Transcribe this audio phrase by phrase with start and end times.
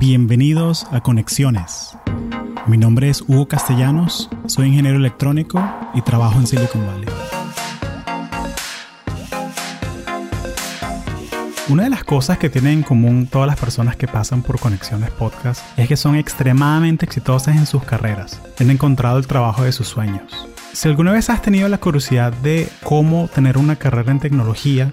[0.00, 1.98] Bienvenidos a Conexiones.
[2.68, 5.60] Mi nombre es Hugo Castellanos, soy ingeniero electrónico
[5.92, 7.08] y trabajo en Silicon Valley.
[11.68, 15.10] Una de las cosas que tienen en común todas las personas que pasan por Conexiones
[15.10, 18.40] Podcast es que son extremadamente exitosas en sus carreras.
[18.60, 20.48] Han encontrado el trabajo de sus sueños.
[20.72, 24.92] Si alguna vez has tenido la curiosidad de cómo tener una carrera en tecnología,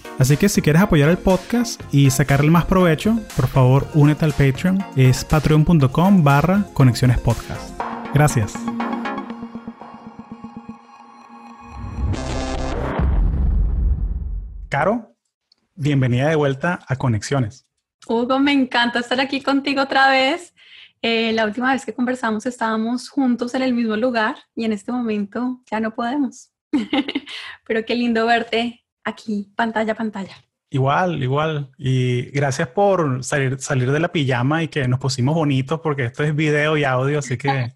[0.21, 4.33] Así que si quieres apoyar el podcast y sacarle más provecho, por favor únete al
[4.33, 4.77] Patreon.
[4.95, 7.75] Es patreon.com barra conexiones podcast.
[8.13, 8.53] Gracias.
[14.69, 15.15] Caro,
[15.73, 17.65] bienvenida de vuelta a Conexiones.
[18.05, 20.53] Hugo, me encanta estar aquí contigo otra vez.
[21.01, 24.91] Eh, la última vez que conversamos estábamos juntos en el mismo lugar y en este
[24.91, 26.51] momento ya no podemos.
[27.65, 30.35] Pero qué lindo verte aquí, pantalla a pantalla.
[30.69, 31.69] Igual, igual.
[31.77, 36.23] Y gracias por salir, salir de la pijama y que nos pusimos bonitos porque esto
[36.23, 37.73] es video y audio, así que,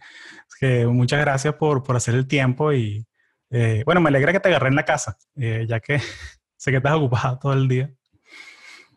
[0.59, 3.05] que muchas gracias por, por, hacer el tiempo y
[3.49, 5.99] eh, bueno, me alegra que te agarré en la casa, eh, ya que
[6.55, 7.91] sé que estás ocupada todo el día.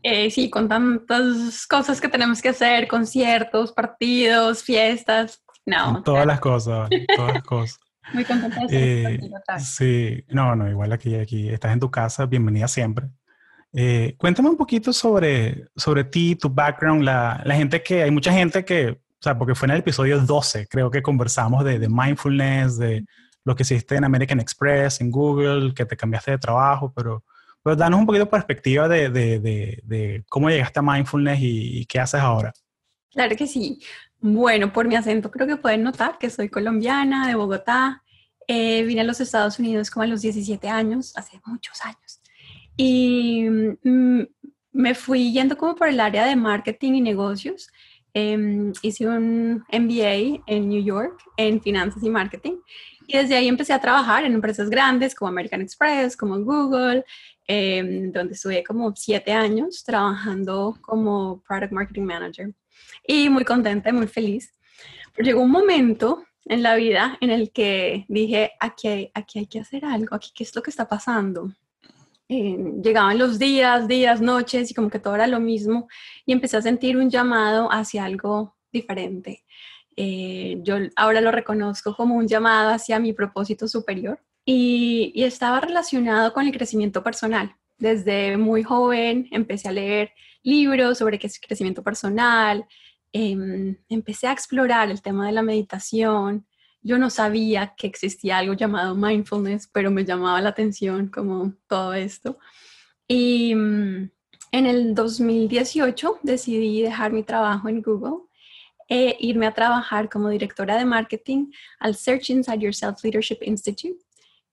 [0.05, 6.03] Eh, sí, con tantas cosas que tenemos que hacer, conciertos, partidos, fiestas, no.
[6.05, 7.81] Todas las cosas, todas las cosas.
[8.13, 12.69] Muy contenta de estar Sí, no, no, igual aquí, aquí estás en tu casa, bienvenida
[12.69, 13.09] siempre.
[13.73, 18.33] Eh, cuéntame un poquito sobre, sobre ti, tu background, la, la, gente que, hay mucha
[18.33, 21.89] gente que, o sea, porque fue en el episodio 12, creo que conversamos de, de
[21.89, 23.05] mindfulness, de
[23.45, 27.25] lo que hiciste en American Express, en Google, que te cambiaste de trabajo, pero,
[27.63, 31.87] pero danos un poquito de perspectiva de, de, de cómo llegaste a mindfulness y, y,
[31.87, 32.53] qué haces ahora.
[33.11, 33.81] Claro que sí.
[34.21, 38.03] Bueno, por mi acento creo que pueden notar que soy colombiana, de Bogotá.
[38.49, 42.21] Eh, vine a los Estados Unidos como a los 17 años, hace muchos años.
[42.77, 44.23] Y mm,
[44.73, 47.71] me fui yendo como por el área de marketing y negocios.
[48.15, 52.57] Eh, hice un MBA en New York en finanzas y marketing.
[53.07, 57.05] Y desde ahí empecé a trabajar en empresas grandes como American Express, como Google,
[57.47, 62.55] eh, donde estuve como siete años trabajando como Product Marketing Manager
[63.07, 64.53] y muy contenta y muy feliz.
[65.15, 69.47] Pero llegó un momento en la vida en el que dije, aquí hay, aquí hay
[69.47, 71.53] que hacer algo, aquí qué es lo que está pasando.
[72.31, 75.89] Eh, llegaban los días, días, noches y como que todo era lo mismo
[76.27, 79.45] y empecé a sentir un llamado hacia algo diferente.
[79.97, 85.61] Eh, yo ahora lo reconozco como un llamado hacia mi propósito superior y, y estaba
[85.61, 87.57] relacionado con el crecimiento personal.
[87.79, 92.67] Desde muy joven empecé a leer libros sobre qué es crecimiento personal,
[93.13, 96.47] eh, empecé a explorar el tema de la meditación.
[96.83, 101.95] Yo no sabía que existía algo llamado mindfulness, pero me llamaba la atención como todo
[101.95, 102.39] esto.
[103.07, 104.11] Y um,
[104.53, 108.29] en el 2018 decidí dejar mi trabajo en Google
[108.89, 113.99] e irme a trabajar como directora de marketing al Search Inside Yourself Leadership Institute,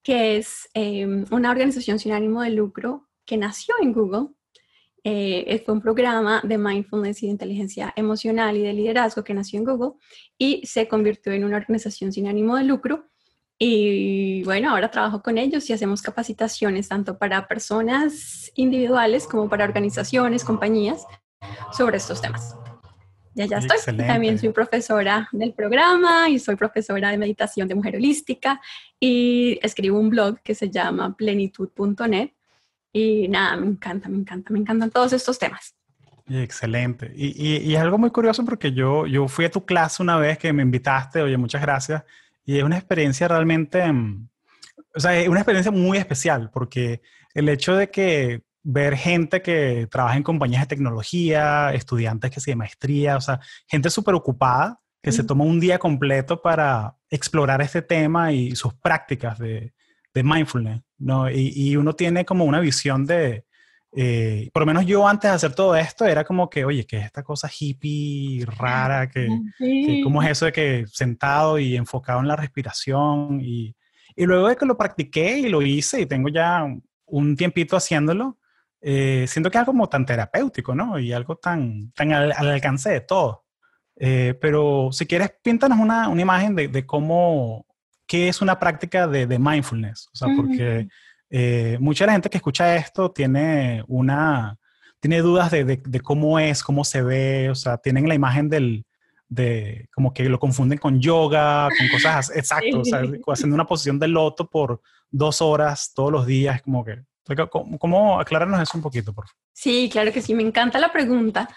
[0.04, 4.28] que es eh, una organización sin ánimo de lucro que nació en Google
[5.08, 9.60] eh, fue un programa de mindfulness y de inteligencia emocional y de liderazgo que nació
[9.60, 10.00] en Google
[10.36, 13.08] y se convirtió en una organización sin ánimo de lucro.
[13.60, 19.64] Y bueno, ahora trabajo con ellos y hacemos capacitaciones tanto para personas individuales como para
[19.64, 21.06] organizaciones, compañías
[21.72, 22.56] sobre estos temas.
[23.36, 23.78] Ya, ya estoy.
[23.78, 24.12] Excelente.
[24.12, 28.60] También soy profesora del programa y soy profesora de meditación de mujer holística
[29.00, 32.32] y escribo un blog que se llama plenitud.net
[32.96, 35.76] y nada, me encanta, me encanta, me encantan todos estos temas.
[36.30, 37.12] Excelente.
[37.14, 40.16] Y, y, y, es algo muy curioso porque yo, yo fui a tu clase una
[40.16, 42.04] vez que me invitaste, oye, muchas gracias.
[42.46, 44.30] Y es una experiencia realmente, mm,
[44.96, 47.02] o sea, es una experiencia muy especial porque
[47.34, 52.52] el hecho de que ver gente que trabaja en compañías de tecnología, estudiantes que se
[52.52, 55.14] de maestría, o sea, gente súper ocupada que mm.
[55.14, 59.74] se toma un día completo para explorar este tema y sus prácticas de,
[60.16, 61.30] de mindfulness, ¿no?
[61.30, 63.46] Y, y, uno tiene como una visión de,
[63.96, 66.98] eh, por lo menos yo antes de hacer todo esto, era como que, oye, ¿qué
[66.98, 69.10] es esta cosa hippie rara?
[69.10, 69.28] que,
[69.58, 69.86] sí.
[69.86, 73.42] que ¿Cómo es eso de que sentado y enfocado en la respiración?
[73.42, 73.76] Y,
[74.16, 76.66] y, luego de que lo practiqué y lo hice y tengo ya
[77.08, 78.40] un tiempito haciéndolo,
[78.82, 80.98] eh, siento que es algo como tan terapéutico, ¿no?
[80.98, 83.46] Y algo tan, tan al, al alcance de todo.
[83.98, 87.66] Eh, pero si quieres, píntanos una, una imagen de, de, cómo,
[88.08, 90.10] qué es una práctica de, de mindfulness.
[90.14, 90.88] O sea, porque
[91.30, 94.58] eh, mucha gente que escucha esto tiene una,
[95.00, 98.86] tiene dudas de, de, cómo es, cómo se ve, o sea, tienen la imagen del,
[99.28, 104.00] de como que lo confunden con yoga, con cosas, exacto, o sea, haciendo una posición
[104.00, 107.04] de loto por dos horas todos los días, como que,
[107.50, 109.40] ¿cómo, cómo aclararnos eso un poquito, por favor?
[109.52, 111.50] Sí, claro que sí, me encanta la pregunta,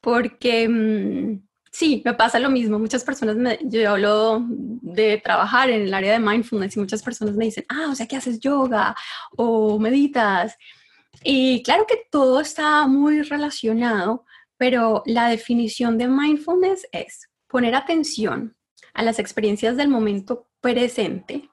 [0.00, 5.82] porque mm, sí, me pasa lo mismo, muchas personas, me, yo hablo de trabajar en
[5.82, 8.94] el área de mindfulness y muchas personas me dicen, ah, o sea, que haces yoga
[9.36, 10.56] o meditas,
[11.22, 14.24] y claro que todo está muy relacionado,
[14.56, 18.56] pero la definición de mindfulness es poner atención
[18.94, 21.50] a las experiencias del momento presente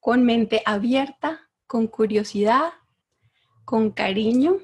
[0.00, 2.72] con mente abierta, con curiosidad,
[3.64, 4.58] con cariño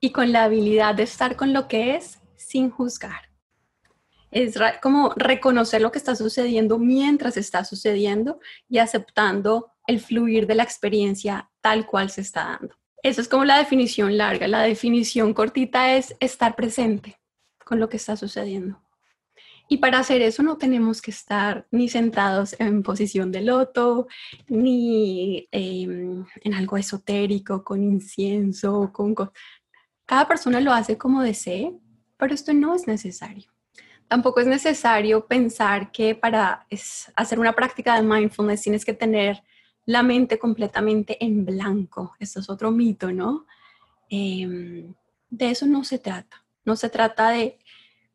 [0.00, 3.30] y con la habilidad de estar con lo que es sin juzgar.
[4.30, 10.56] Es como reconocer lo que está sucediendo mientras está sucediendo y aceptando el fluir de
[10.56, 12.74] la experiencia tal cual se está dando.
[13.02, 14.48] Eso es como la definición larga.
[14.48, 17.20] La definición cortita es estar presente
[17.64, 18.82] con lo que está sucediendo.
[19.68, 24.06] Y para hacer eso no tenemos que estar ni sentados en posición de loto,
[24.48, 29.14] ni em, en algo esotérico, con incienso, con...
[30.04, 31.72] Cada persona lo hace como desee,
[32.16, 33.55] pero esto no es necesario.
[34.08, 36.66] Tampoco es necesario pensar que para
[37.16, 39.42] hacer una práctica de mindfulness tienes que tener
[39.84, 42.14] la mente completamente en blanco.
[42.18, 43.46] Esto es otro mito, ¿no?
[44.08, 44.94] Em,
[45.30, 46.44] de eso no se trata.
[46.64, 47.58] No se trata de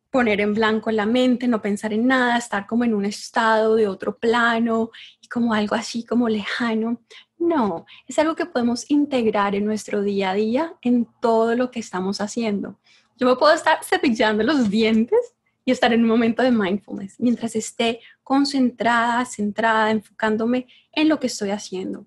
[0.10, 3.88] poner en blanco la mente, no pensar en nada, estar como en un estado de
[3.88, 4.92] otro plano
[5.22, 7.02] y como algo así como lejano.
[7.38, 11.80] No, es algo que podemos integrar en nuestro día a día, en todo lo que
[11.80, 12.78] estamos haciendo.
[13.18, 15.34] Yo me puedo estar cepillando los dientes
[15.66, 21.28] y estar en un momento de mindfulness, mientras esté concentrada, centrada, enfocándome en lo que
[21.28, 22.06] estoy haciendo.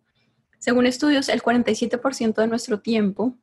[0.59, 3.37] Según estudios, el 47% de nuestro tiempo,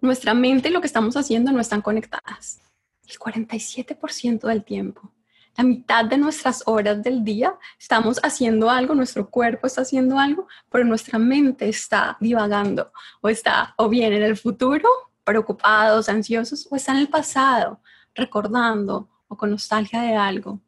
[0.00, 2.60] nuestra mente y lo que estamos haciendo no están conectadas.
[3.06, 5.12] El 47% del tiempo.
[5.56, 10.46] La mitad de nuestras horas del día estamos haciendo algo, nuestro cuerpo está haciendo algo,
[10.70, 14.88] pero nuestra mente está divagando o está o bien en el futuro,
[15.24, 17.80] preocupados, ansiosos, o está en el pasado,
[18.14, 20.60] recordando o con nostalgia de algo.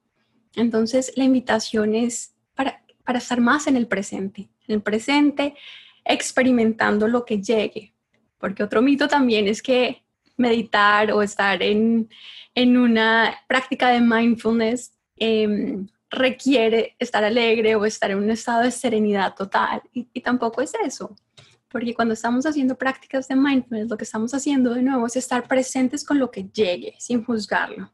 [0.54, 5.54] Entonces, la invitación es para, para estar más en el presente, en el presente,
[6.04, 7.94] experimentando lo que llegue.
[8.38, 10.02] Porque otro mito también es que
[10.36, 12.08] meditar o estar en,
[12.54, 18.70] en una práctica de mindfulness em, requiere estar alegre o estar en un estado de
[18.70, 19.82] serenidad total.
[19.92, 21.14] Y, y, tampoco es eso.
[21.68, 25.46] Porque cuando estamos haciendo prácticas de mindfulness, lo que estamos haciendo de nuevo es estar
[25.46, 27.92] presentes con lo que llegue, sin juzgarlo.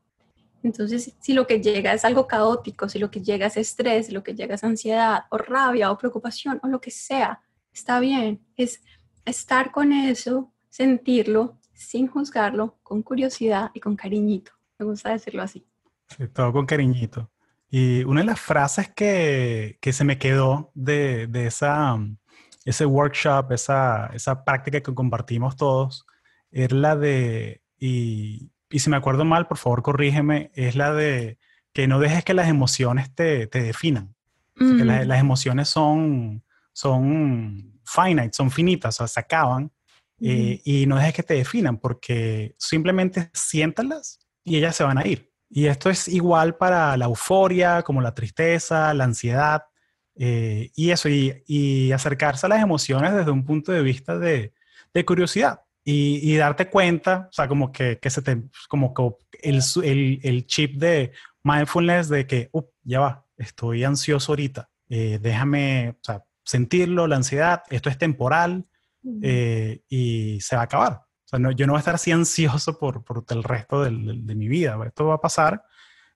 [0.63, 4.13] Entonces, si lo que llega es algo caótico, si lo que llega es estrés, si
[4.13, 7.41] lo que llega es ansiedad o rabia o preocupación o lo que sea,
[7.73, 8.45] está bien.
[8.57, 8.83] Es
[9.25, 14.53] estar con eso, sentirlo sin juzgarlo, con curiosidad y con cariñito.
[14.79, 15.67] Me gusta decirlo así.
[16.17, 17.31] Sí, todo con cariñito.
[17.69, 21.99] Y una de las frases que, que se me quedó de, de esa,
[22.65, 26.07] ese workshop, esa, esa práctica que compartimos todos,
[26.51, 31.39] es la de, y y si me acuerdo mal, por favor corrígeme, es la de
[31.73, 34.15] que no dejes que las emociones te, te definan.
[34.57, 35.07] que mm.
[35.07, 39.71] las, emociones son, son finite, son finitas, o sea, se acaban.
[40.19, 45.07] Eh, y no dejes que te definan porque simplemente siéntalas y ellas se van a
[45.07, 45.31] ir.
[45.51, 49.65] Y esto es igual para la euforia, como la tristeza, la ansiedad
[50.15, 54.55] eh, y eso, y, y, acercarse a las emociones desde un punto de vista de,
[54.95, 59.03] de curiosidad y, darte cuenta, o sea, como que, que se te, como que
[59.41, 61.13] el, el, el, chip de
[61.45, 62.51] mindfulness de que,
[62.83, 68.67] ya va, estoy ansioso ahorita, eh, déjame, o sea, sentirlo, la ansiedad, esto es temporal
[69.23, 70.93] eh, y se va a acabar.
[70.93, 73.91] O sea, no, yo no voy a estar así ansioso por, por el resto de,
[73.91, 75.63] de, mi vida, esto va a pasar.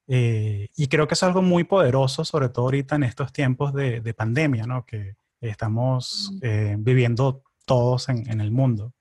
[0.08, 4.00] Eh, y creo que es algo muy poderoso, sobre todo ahorita en estos tiempos de,
[4.00, 4.84] de pandemia, ¿no?
[4.84, 6.32] Que estamos
[6.78, 8.92] viviendo todos en, en el mundo.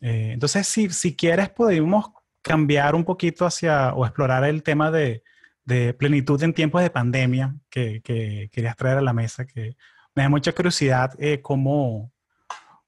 [0.00, 2.10] Eh, entonces, si, si quieres, podemos
[2.42, 5.22] cambiar un poquito hacia o explorar el tema de,
[5.64, 9.76] de plenitud en tiempos de pandemia que, que, querías traer a la mesa, que
[10.14, 12.12] me da mucha curiosidad eh, cómo,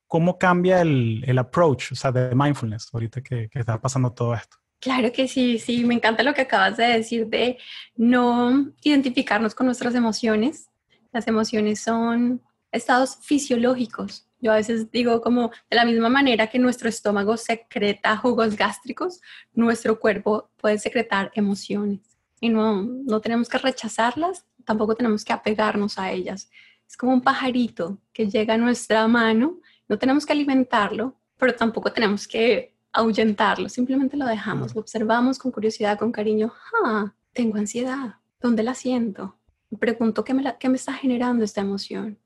[0.06, 4.34] cómo cambia el, el, approach, o sea, de mindfulness, ahorita que, que, está pasando todo
[4.34, 4.56] esto.
[4.80, 7.58] Claro que sí, sí, me encanta lo que acabas de decir de
[7.96, 10.68] no identificarnos con nuestras emociones.
[11.12, 16.58] Las emociones son estados fisiológicos yo a veces digo como de la misma manera que
[16.58, 19.22] nuestro estómago secreta jugos gástricos,
[19.54, 22.00] nuestro cuerpo puede secretar emociones.
[22.40, 26.50] y no, no tenemos que rechazarlas, tampoco tenemos que apegarnos a ellas.
[26.86, 31.90] Es como un pajarito que llega a nuestra mano, no tenemos que alimentarlo, pero tampoco
[31.90, 36.52] tenemos que ahuyentarlo, simplemente lo dejamos, lo observamos con curiosidad, con cariño.
[36.84, 39.38] Ah, tengo ansiedad, ¿dónde la siento?
[39.80, 42.18] Pregunto qué me, qué me está generando esta emoción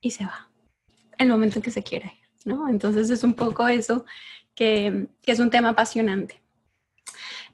[0.00, 0.45] y se va,
[1.18, 2.12] el momento en que se quiere,
[2.44, 2.68] ¿no?
[2.68, 4.04] Entonces es un poco eso
[4.54, 6.40] que, que es un tema apasionante.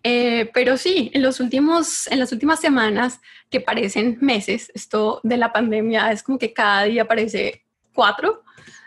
[0.04, 5.36] Eh, pero sí, en, los últimos, en las últimas semanas, que parecen meses, esto de
[5.36, 8.42] la pandemia es como que cada día parece cuatro.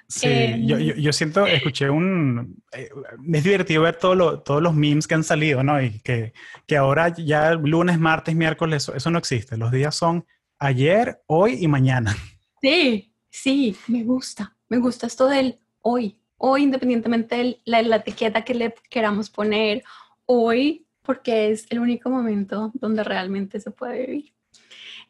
[0.08, 2.62] Sí, eh, yo, yo, siento, escuché un...
[2.72, 2.89] Eh,
[3.34, 5.82] es divertido ver todo todos los memes que han salido, ¿no?
[5.82, 6.34] Y que,
[6.67, 9.58] que ahora ya lunes, martes, miércoles, eso, eso no existe.
[9.58, 10.25] Los días son
[10.60, 12.15] ayer, hoy y mañana.
[12.62, 14.55] Sí, sí, me gusta.
[14.68, 16.20] Me gusta esto del hoy.
[16.38, 19.84] Hoy, independientemente de la, etiqueta que le queramos poner,
[20.26, 24.34] hoy porque es el único momento donde realmente se puede vivir.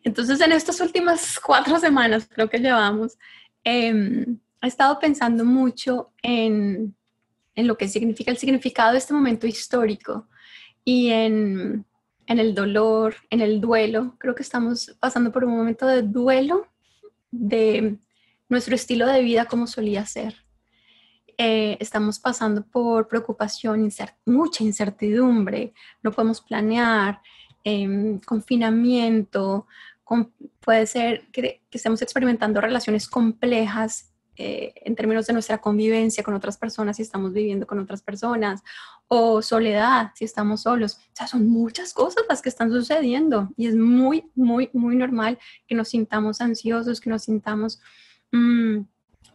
[0.03, 3.17] Entonces, en estas últimas cuatro semanas, creo que llevamos,
[3.63, 6.95] em, he estado pensando mucho en,
[7.55, 10.27] en, lo que significa el significado de este momento histórico
[10.83, 11.85] y en,
[12.27, 14.15] en el dolor, en el duelo.
[14.19, 16.67] Creo que estamos pasando por un momento de duelo
[17.31, 17.97] de
[18.49, 20.45] nuestro estilo de vida como solía ser.
[21.37, 23.89] Eh, estamos pasando por preocupación,
[24.25, 27.21] mucha incertidumbre, no podemos planear,
[27.63, 29.67] em, confinamiento,
[30.59, 36.57] puede ser que, estemos experimentando relaciones complejas eh, en términos de nuestra convivencia con otras
[36.57, 38.63] personas si estamos viviendo con otras personas,
[39.07, 40.99] o soledad si estamos solos.
[41.13, 45.37] O sea, son muchas cosas las que están sucediendo y es muy, muy, muy normal
[45.67, 47.81] que nos sintamos ansiosos, que nos sintamos...
[48.35, 48.85] Mm,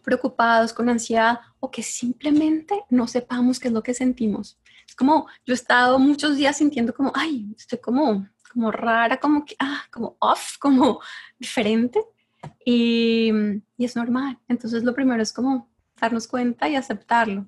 [0.03, 4.59] preocupados, con ansiedad o que simplemente no sepamos qué es lo que sentimos.
[4.87, 9.45] Es como, yo he estado muchos días sintiendo como, ay, estoy como, como rara, como
[9.45, 11.01] que, ah, como off, como
[11.39, 12.01] diferente.
[12.65, 13.31] Y,
[13.77, 14.39] y es normal.
[14.49, 17.47] Entonces lo primero es como darnos cuenta y aceptarlo.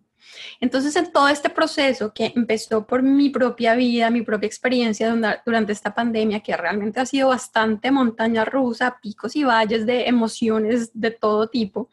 [0.61, 5.15] Entonces, en todo este proceso que empezó por mi propia vida, mi propia experiencia
[5.45, 10.91] durante esta pandemia, que realmente ha sido bastante montaña rusa, picos y valles de emociones
[10.95, 11.89] de todo tipo,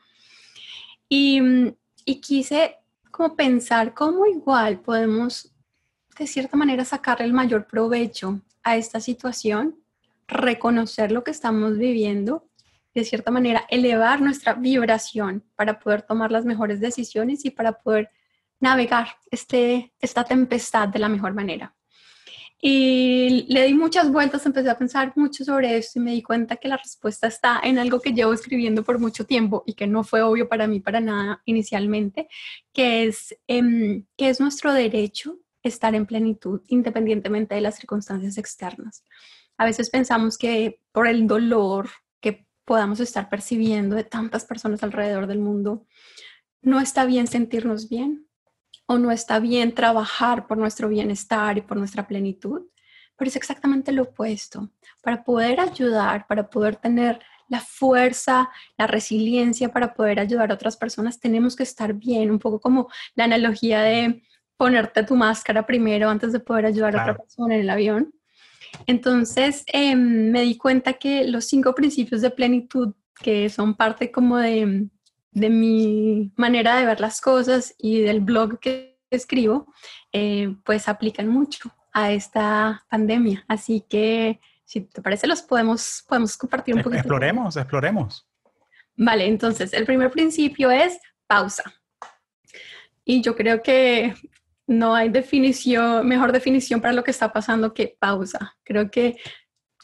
[1.10, 1.76] y,
[2.22, 2.78] quise
[3.12, 5.52] como pensar cómo igual podemos
[6.18, 9.76] de cierta manera sacarle el mayor provecho a esta situación,
[10.28, 12.48] reconocer lo que estamos viviendo,
[12.94, 18.10] de cierta manera elevar nuestra vibración para poder tomar las mejores decisiones y para poder
[18.60, 21.75] navegar este, esta tempestad de la mejor manera.
[22.62, 26.58] Y le di muchas vueltas, empecé a pensar mucho sobre esto y me di cuenta
[26.58, 30.04] que la respuesta está en algo que llevo escribiendo por mucho tiempo y que no
[30.04, 32.28] fue obvio para mí para nada inicialmente,
[32.74, 39.06] que es, eh, que es nuestro derecho estar en plenitud independientemente de las circunstancias externas.
[39.58, 41.89] A veces pensamos que por el dolor
[42.20, 45.86] que podamos estar percibiendo de tantas personas alrededor del mundo,
[46.62, 48.29] no está bien sentirnos bien,
[48.91, 52.63] o no está bien trabajar por nuestro bienestar y por nuestra plenitud,
[53.15, 54.72] pero es exactamente lo opuesto.
[55.03, 57.19] Para poder ayudar, para poder tener
[57.50, 62.39] la fuerza, la resiliencia para poder ayudar a otras personas, tenemos que estar bien, un
[62.39, 64.24] poco como la analogía de
[64.58, 68.12] ponerte tu máscara primero antes de poder ayudar a otra persona en el avión.
[68.88, 74.38] Entonces em, me di cuenta que los cinco principios de plenitud, que son parte como
[74.38, 74.89] de,
[75.32, 79.74] de mi manera de ver las cosas y del blog que escribo,
[80.12, 83.46] eh, pues aplican mucho a esta pandemia.
[83.48, 87.00] Así que, si te parece, los podemos, podemos compartir un poquito.
[87.00, 88.28] Exploremos, exploremos.
[88.96, 91.64] Vale, entonces, el primer principio es pausa.
[93.06, 94.14] Y yo creo que
[94.68, 98.58] no hay definición, mejor definición para lo que está pasando que pausa.
[98.64, 99.18] Creo que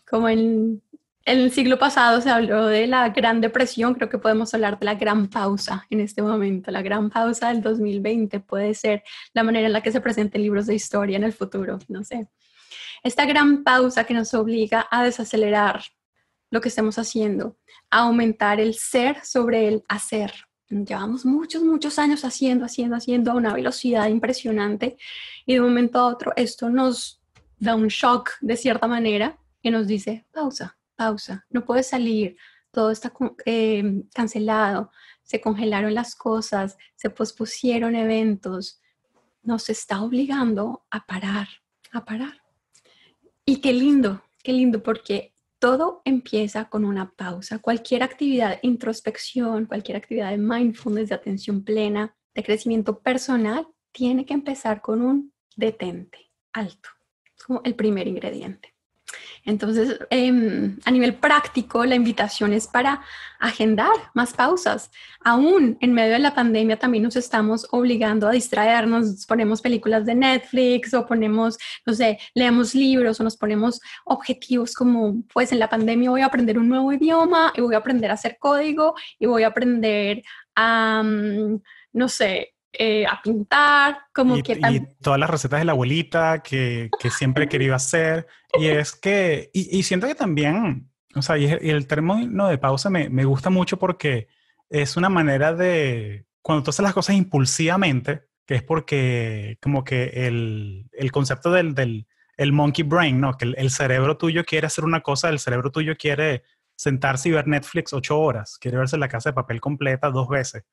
[0.07, 0.83] como en
[1.25, 4.85] en el siglo pasado se habló de la Gran Depresión, creo que podemos hablar de
[4.85, 6.69] la gran pausa en este momento.
[6.69, 9.03] La gran pausa del 2020 puede ser
[9.33, 12.27] la manera en la que se presenten libros de historia en el futuro, no sé.
[13.01, 15.83] Esta gran pausa que nos obliga a desacelerar
[16.51, 17.57] lo que estemos haciendo,
[17.89, 20.31] a aumentar el ser sobre el hacer.
[20.69, 24.95] Llevamos muchos, muchos años haciendo, haciendo, haciendo a una velocidad impresionante
[25.45, 27.19] y de un momento a otro esto nos
[27.57, 32.37] da un shock de cierta manera que nos dice pausa, pausa, no puedes salir,
[32.71, 33.11] todo está
[33.45, 34.91] eh, cancelado,
[35.23, 38.81] se congelaron las cosas, se pospusieron eventos,
[39.41, 41.47] nos está obligando a parar,
[41.91, 42.41] a parar.
[43.45, 47.59] Y qué lindo, qué lindo, porque todo empieza con una pausa.
[47.59, 54.25] Cualquier actividad de introspección, cualquier actividad de mindfulness, de atención plena, de crecimiento personal, tiene
[54.25, 56.89] que empezar con un detente, alto.
[57.47, 58.74] Como el primer ingrediente.
[59.45, 63.01] Entonces, em, a nivel práctico, la invitación es para
[63.39, 64.89] agendar más pausas.
[65.23, 70.15] Aún en medio de la pandemia también nos estamos obligando a distraernos, ponemos películas de
[70.15, 75.69] Netflix o ponemos, no sé, leemos libros o nos ponemos objetivos como, pues en la
[75.69, 79.27] pandemia voy a aprender un nuevo idioma y voy a aprender a hacer código y
[79.27, 80.23] voy a aprender
[80.55, 81.61] a, mm,
[81.93, 84.59] no sé, eh, a pintar, como que...
[84.69, 88.27] Y todas las recetas de la abuelita que, que siempre he querido hacer.
[88.59, 93.09] Y es que, y, siento que también, o sea, y, el término de pausa me,
[93.09, 94.27] me, gusta mucho porque
[94.69, 100.27] es una manera de, cuando tú haces las cosas impulsivamente, que es porque como que
[100.27, 103.33] el, el concepto del, del el monkey brain, ¿no?
[103.37, 106.43] Que el, el, cerebro tuyo quiere hacer una cosa, el cerebro tuyo quiere
[106.75, 110.63] sentarse y ver Netflix ocho horas, quiere verse la casa de papel completa dos veces.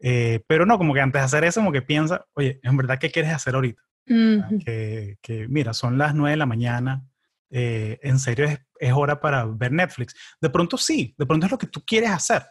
[0.00, 2.98] Eh, pero no, como que antes de hacer eso, como que piensa, oye, ¿en verdad
[2.98, 3.82] qué quieres hacer ahorita?
[4.06, 7.04] que, que, mira, son las nueve de la mañana,
[7.50, 10.14] eh, en serio es, es, hora para ver Netflix.
[10.40, 12.42] De pronto sí, de pronto es lo que tú quieres hacer,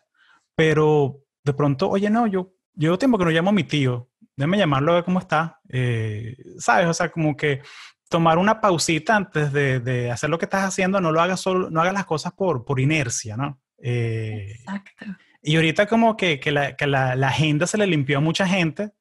[0.56, 4.58] pero de pronto, oye, no, yo llevo tiempo que no llamo a mi tío, déjame
[4.58, 6.88] llamarlo a ver cómo está, eh, ¿sabes?
[6.88, 7.62] O sea, como que
[8.10, 11.70] tomar una pausita antes de, de, hacer lo que estás haciendo, no lo hagas solo,
[11.70, 13.62] no hagas las cosas por, por inercia, ¿no?
[13.78, 15.06] Exacto.
[15.44, 18.48] Y ahorita como que, que, la, que la, la, agenda se le limpió a mucha
[18.48, 18.92] gente,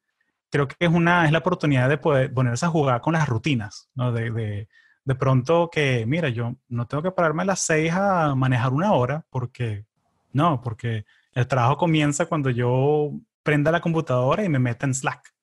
[0.49, 3.89] creo que es, una, es la oportunidad de poder ponerse a jugar con las rutinas,
[3.95, 4.11] ¿no?
[4.11, 4.67] De, de,
[5.05, 8.91] de pronto que, mira, yo no tengo que pararme a las seis a manejar una
[8.91, 9.85] hora porque,
[10.33, 15.33] no, porque el trabajo comienza cuando yo prenda la computadora y me meta en Slack.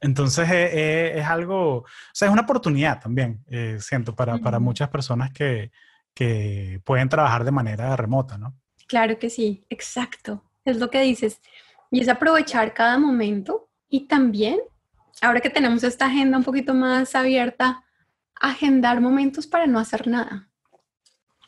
[0.00, 4.58] Entonces es, es, es, algo, o sea, es una oportunidad también, eh, siento, para, para
[4.58, 5.70] muchas personas que,
[6.14, 8.59] que pueden trabajar de manera remota, ¿no?
[8.90, 10.42] Claro que sí, exacto.
[10.64, 11.40] Es lo que dices.
[11.92, 14.58] Y es aprovechar cada momento y también,
[15.22, 17.84] ahora que tenemos esta agenda un poquito más abierta,
[18.34, 20.50] agendar momentos para no hacer nada.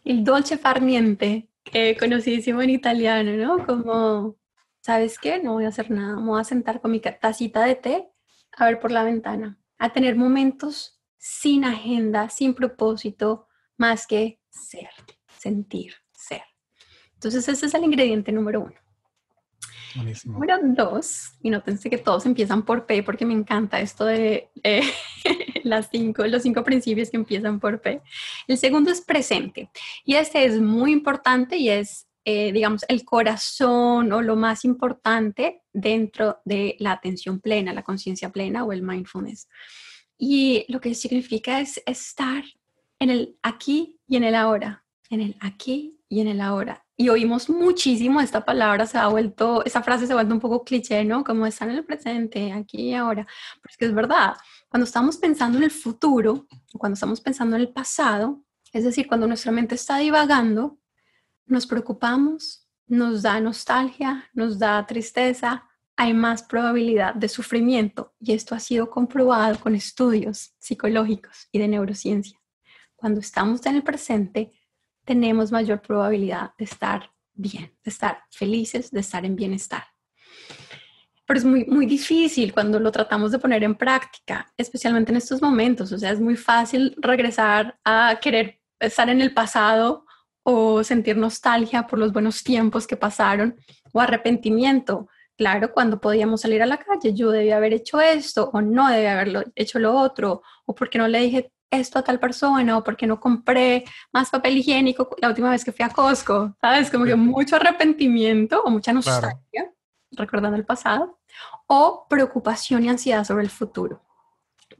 [0.05, 3.67] El dolce farniente, que conocidísimo en italiano, ¿no?
[3.67, 4.37] Como,
[4.81, 5.43] ¿sabes qué?
[5.43, 8.09] No voy a hacer nada, me voy a sentar con mi tacita de té
[8.57, 14.91] a ver por la ventana, a tener momentos sin agenda, sin propósito, más que ser,
[15.39, 16.02] sentir.
[17.23, 18.75] Entonces ese es el ingrediente número uno.
[19.95, 20.35] Buenísimo.
[20.35, 24.83] Número dos, y nótense que todos empiezan por P porque me encanta esto de eh,
[25.63, 28.03] las cinco, los cinco principios que empiezan por P.
[28.49, 29.71] El segundo es presente
[30.05, 35.63] y este es muy importante y es, eh, digamos, el corazón o lo más importante
[35.73, 39.49] dentro de la atención plena, la conciencia plena o el mindfulness.
[40.19, 42.43] Y lo que significa es estar
[42.99, 47.09] en el aquí y en el ahora, en el aquí y en el ahora y
[47.09, 51.05] oímos muchísimo esta palabra, se ha vuelto, esa frase se ha vuelto un poco cliché,
[51.05, 51.25] ¿no?
[51.25, 53.27] Como estar en el presente, aquí y ahora.
[53.61, 54.35] Pero es que es verdad,
[54.69, 56.47] cuando estamos pensando en el futuro,
[56.79, 60.79] cuando estamos pensando en el pasado, es decir, cuando nuestra mente está divagando,
[61.45, 68.55] nos preocupamos, nos da nostalgia, nos da tristeza, hay más probabilidad de sufrimiento y esto
[68.55, 72.39] ha sido comprobado con estudios psicológicos y de neurociencia.
[72.95, 74.53] Cuando estamos en el presente,
[75.05, 79.85] tenemos mayor probabilidad de estar bien, de estar felices, de estar en bienestar.
[81.27, 85.41] Pero es muy, muy difícil cuando lo tratamos de poner en práctica, especialmente en estos
[85.41, 85.93] momentos.
[85.93, 90.05] O sea, es muy fácil regresar a querer estar en el pasado
[90.43, 93.57] o sentir nostalgia por los buenos tiempos que pasaron
[93.93, 95.09] o arrepentimiento.
[95.37, 99.13] Claro, cuando podíamos salir a la calle, yo debía haber hecho esto o no debía
[99.13, 103.07] haberlo hecho lo otro o porque no le dije esto a tal persona o porque
[103.07, 106.91] no compré más papel higiénico la última vez que fui a Costco, ¿sabes?
[106.91, 109.73] Como que mucho arrepentimiento o mucha nostalgia,
[110.13, 111.19] recordando el pasado,
[111.67, 114.05] o preocupación y ansiedad sobre el futuro.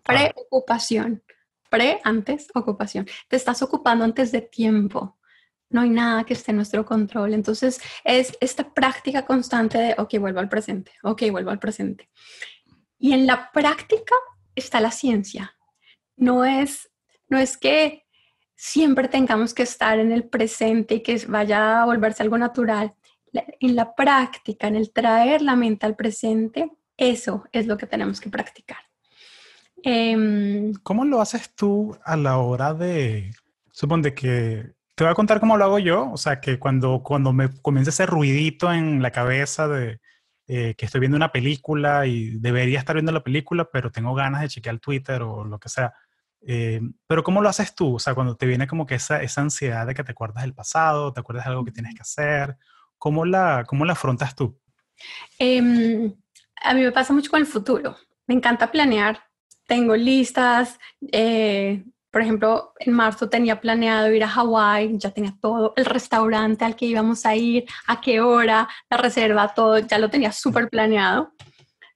[0.05, 1.23] Preocupación,
[1.71, 3.07] pre antes, ocupación.
[3.29, 5.19] Te estás ocupando antes de tiempo.
[5.71, 7.33] No hay nada que esté en nuestro control.
[7.33, 12.11] Entonces es esta práctica constante de, ok, vuelvo al presente, ok, vuelvo al presente.
[12.99, 14.15] Y en la práctica
[14.55, 15.57] está la ciencia
[16.23, 16.91] no es,
[17.29, 18.07] no es que
[18.55, 22.95] siempre tengamos que estar en el presente y que vaya a volverse algo natural.
[23.61, 28.21] En la práctica, en el traer la mente al presente, eso es lo que tenemos
[28.21, 28.79] que practicar.
[29.83, 33.33] Em, ¿Cómo lo haces tú a la hora de,
[33.73, 37.33] suponte que, te voy a contar cómo lo hago yo, o sea, que cuando, cuando
[37.33, 39.99] me comienza ese ruidito en la cabeza de
[40.47, 44.43] eh, que estoy viendo una película y debería estar viendo la película, pero tengo ganas
[44.43, 45.95] de chequear Twitter o lo que sea,
[46.47, 47.97] eh, pero ¿cómo lo haces tú?
[47.97, 50.55] O sea, cuando te viene como que esa, esa ansiedad de que te acuerdas del
[50.55, 52.57] pasado, te acuerdas de algo que tienes que hacer,
[52.99, 54.59] ¿cómo la, cómo la afrontas tú?
[55.39, 56.13] Em,
[56.63, 57.97] a mí me pasa mucho con el futuro.
[58.27, 59.23] Me encanta planear.
[59.67, 60.79] Tengo listas,
[61.13, 66.65] eh, por ejemplo, en marzo tenía planeado ir a Hawái, ya tenía todo, el restaurante
[66.65, 70.69] al que íbamos a ir, a qué hora, la reserva, todo, ya lo tenía súper
[70.69, 71.33] planeado.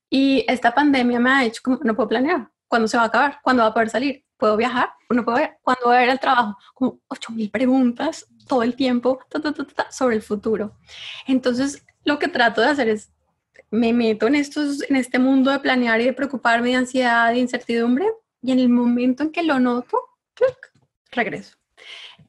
[0.09, 2.49] Y esta pandemia me ha hecho como no puedo planear.
[2.67, 3.41] ¿Cuándo se va a acabar?
[3.43, 4.26] ¿Cuándo va a poder salir?
[4.37, 4.91] ¿Puedo viajar?
[5.11, 5.59] ¿No puedo ver?
[5.63, 6.59] ¿Cuándo voy a ver el trabajo?
[6.75, 9.19] Como 8000 preguntas todo el tiempo
[9.91, 10.77] sobre el futuro.
[11.27, 13.13] Entonces, lo que trato de hacer es,
[13.71, 17.39] me meto en, estos, en este mundo de planear y de preocuparme de ansiedad, de
[17.39, 18.07] incertidumbre,
[18.43, 19.99] y en el momento en que lo noto,
[21.11, 21.57] regreso.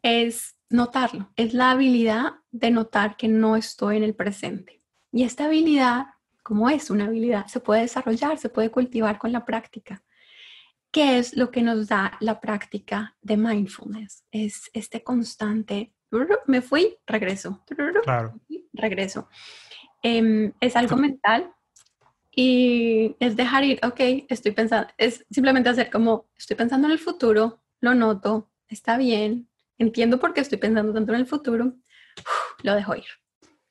[0.01, 4.81] Es notarlo, es la habilidad de notar que no estoy en el presente.
[5.11, 6.07] Y esta habilidad,
[6.43, 10.03] como es una habilidad, se puede desarrollar, se puede cultivar con la práctica.
[10.91, 14.25] ¿Qué es lo que nos da la práctica de mindfulness?
[14.31, 15.93] Es este constante,
[16.45, 17.63] me fui, regreso,
[18.03, 18.39] claro.
[18.73, 19.29] regreso.
[20.01, 21.53] Em, es algo mental,
[22.39, 26.99] y es dejar ir, ok, estoy pensando, es simplemente hacer como, estoy pensando en el
[26.99, 31.73] futuro, lo noto, está bien, entiendo por qué estoy pensando tanto en el futuro,
[32.61, 33.07] lo dejo ir.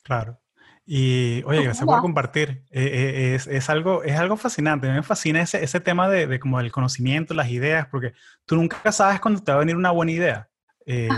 [0.02, 0.40] Claro.
[0.88, 2.62] Y oye, gracias por compartir.
[2.70, 4.88] Eh, eh, es, es, algo, es algo fascinante.
[4.88, 8.12] Me fascina ese, ese tema de, de, como el conocimiento, las ideas, porque
[8.44, 10.48] tú nunca sabes cuándo te va a venir una buena idea.
[10.86, 11.08] Eh,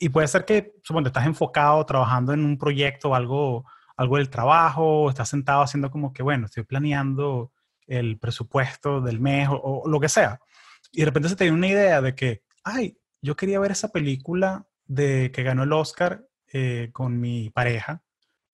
[0.00, 3.64] y puede ser que, supongo, estás enfocado trabajando en un proyecto o algo,
[3.96, 7.52] algo del trabajo, estás sentado haciendo como que, bueno, estoy planeando
[7.86, 10.40] el presupuesto del mes o, lo que sea.
[10.90, 13.92] Y de repente se te viene una idea de que, ay, yo quería ver esa
[13.92, 16.24] película de que ganó el Oscar
[16.92, 18.02] con mi pareja.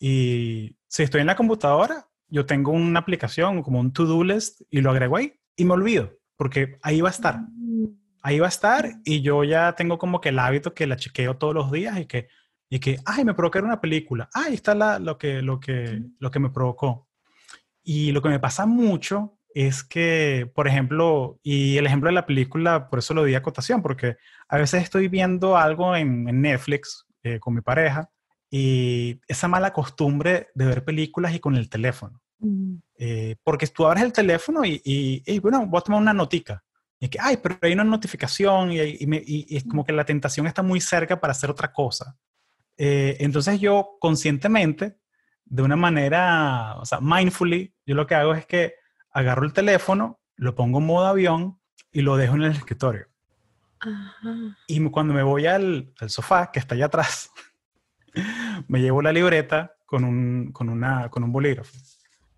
[0.07, 4.83] Y si estoy en la computadora, yo tengo una aplicación como un to-do list y
[4.83, 7.41] lo agrego ahí y me olvido, porque ahí va a estar.
[8.21, 11.39] Ahí va a estar y yo ya tengo como que el hábito que la chequeo
[11.39, 12.29] todos los días y que
[12.69, 16.31] y que, ay, me provocó una película, ahí está la, lo, que, lo, que, lo
[16.31, 17.09] que me provocó.
[17.83, 22.27] Y lo que me pasa mucho es que, por ejemplo, y el ejemplo de la
[22.27, 24.17] película, por eso lo di a cotación, porque
[24.49, 28.11] a veces estoy viendo algo en, Netflix eh, con mi pareja
[28.57, 32.23] y esa mala costumbre de ver películas y con el teléfono.
[32.39, 32.77] Mm.
[32.97, 36.63] Eh, porque tú abres el teléfono y, y, bueno, voy a tomar una notica.
[37.01, 40.63] Y que, ay, pero hay una notificación y, y, es como que la tentación está
[40.63, 42.17] muy cerca para hacer otra cosa.
[42.77, 45.01] Eh, entonces yo conscientemente,
[45.45, 48.75] de una manera, o sea, mindfully, yo lo que hago es que
[49.11, 51.59] agarro el teléfono, lo pongo en modo avión
[51.91, 53.09] y lo dejo en el escritorio.
[54.69, 57.33] Y cuando me voy al, sofá, que está allá atrás,
[58.69, 61.73] me llevo la libreta con un, con, una, con un bolígrafo.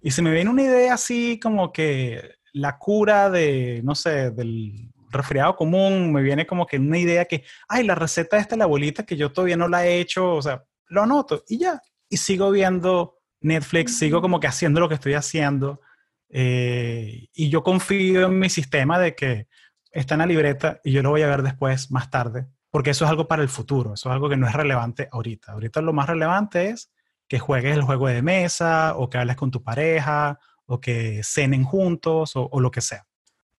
[0.03, 4.93] Y se me viene una idea así como que la cura de, no sé, del
[5.11, 9.05] resfriado común, me viene como que una idea que, ay, la receta esta la abuelita
[9.05, 11.81] que yo todavía no la he hecho, o sea, lo anoto y ya.
[12.09, 15.81] Y sigo viendo Netflix, sigo como que haciendo lo que estoy haciendo.
[16.29, 19.49] Eh, y yo confío en mi sistema de que
[19.91, 23.07] está en la libreta y yo lo voy a ver después, más tarde, porque eso
[23.07, 25.53] es algo para el futuro, eso es algo que no es relevante ahorita.
[25.53, 26.93] Ahorita lo más relevante es
[27.27, 31.65] que juegues el juego de mesa o que hables con tu pareja o que cenen
[31.65, 33.07] juntos o lo que sea.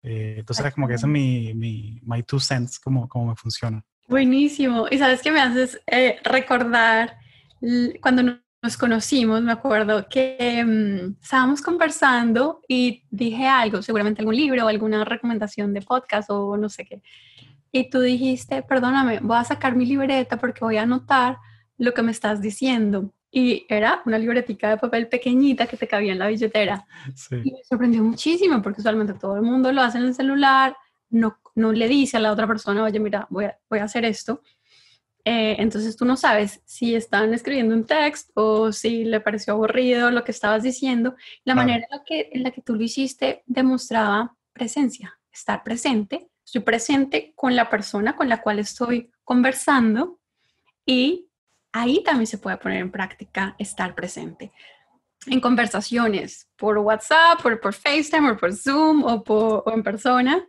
[0.04, 3.84] Eh, entonces, como que ese es mi, mi my two cents, como, como me funciona.
[4.08, 4.86] Buenísimo.
[4.92, 7.18] Y sabes que me haces eh, recordar
[8.00, 14.64] cuando nos conocimos, me acuerdo que mm, estábamos conversando y dije algo, seguramente algún libro
[14.66, 17.02] o alguna recomendación de podcast o no sé qué.
[17.78, 21.38] Y tú dijiste, perdóname, voy a sacar mi libreta porque voy a anotar
[21.78, 26.14] lo que me estás diciendo y era una libretica de papel pequeñita que te cabía
[26.14, 26.88] en la billetera.
[27.32, 30.76] Y me sorprendió muchísimo porque usualmente todo el mundo lo hace en el celular,
[31.10, 34.06] no, no le dice a la otra persona, oye, mira, voy a, voy a hacer
[34.06, 34.42] esto.
[35.24, 40.10] Eh, entonces tú no sabes si están escribiendo un texto o si le pareció aburrido
[40.10, 41.16] lo que estabas diciendo.
[41.44, 46.30] La manera en la, que, en la que tú lo hiciste demostraba presencia, estar presente.
[46.48, 50.22] Estoy presente con la persona con la cual estoy conversando
[50.86, 51.28] y
[51.74, 54.54] ahí también se puede poner en práctica estar presente.
[55.26, 60.48] En conversaciones por WhatsApp, por, por FaceTime, o por Zoom o, por, en persona,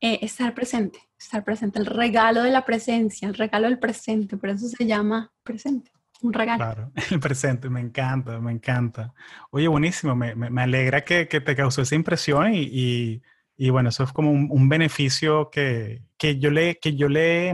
[0.00, 4.50] eh, estar presente, estar presente, el regalo de la presencia, el regalo del presente, por
[4.50, 5.90] eso se llama presente,
[6.22, 6.58] un regalo.
[6.58, 9.12] Claro, el presente, me encanta, me encanta.
[9.50, 13.22] Oye, buenísimo, me, me, alegra que, que, te causó esa impresión y, y,
[13.56, 17.52] y bueno, eso es como un, un beneficio que, que, yo le, que yo le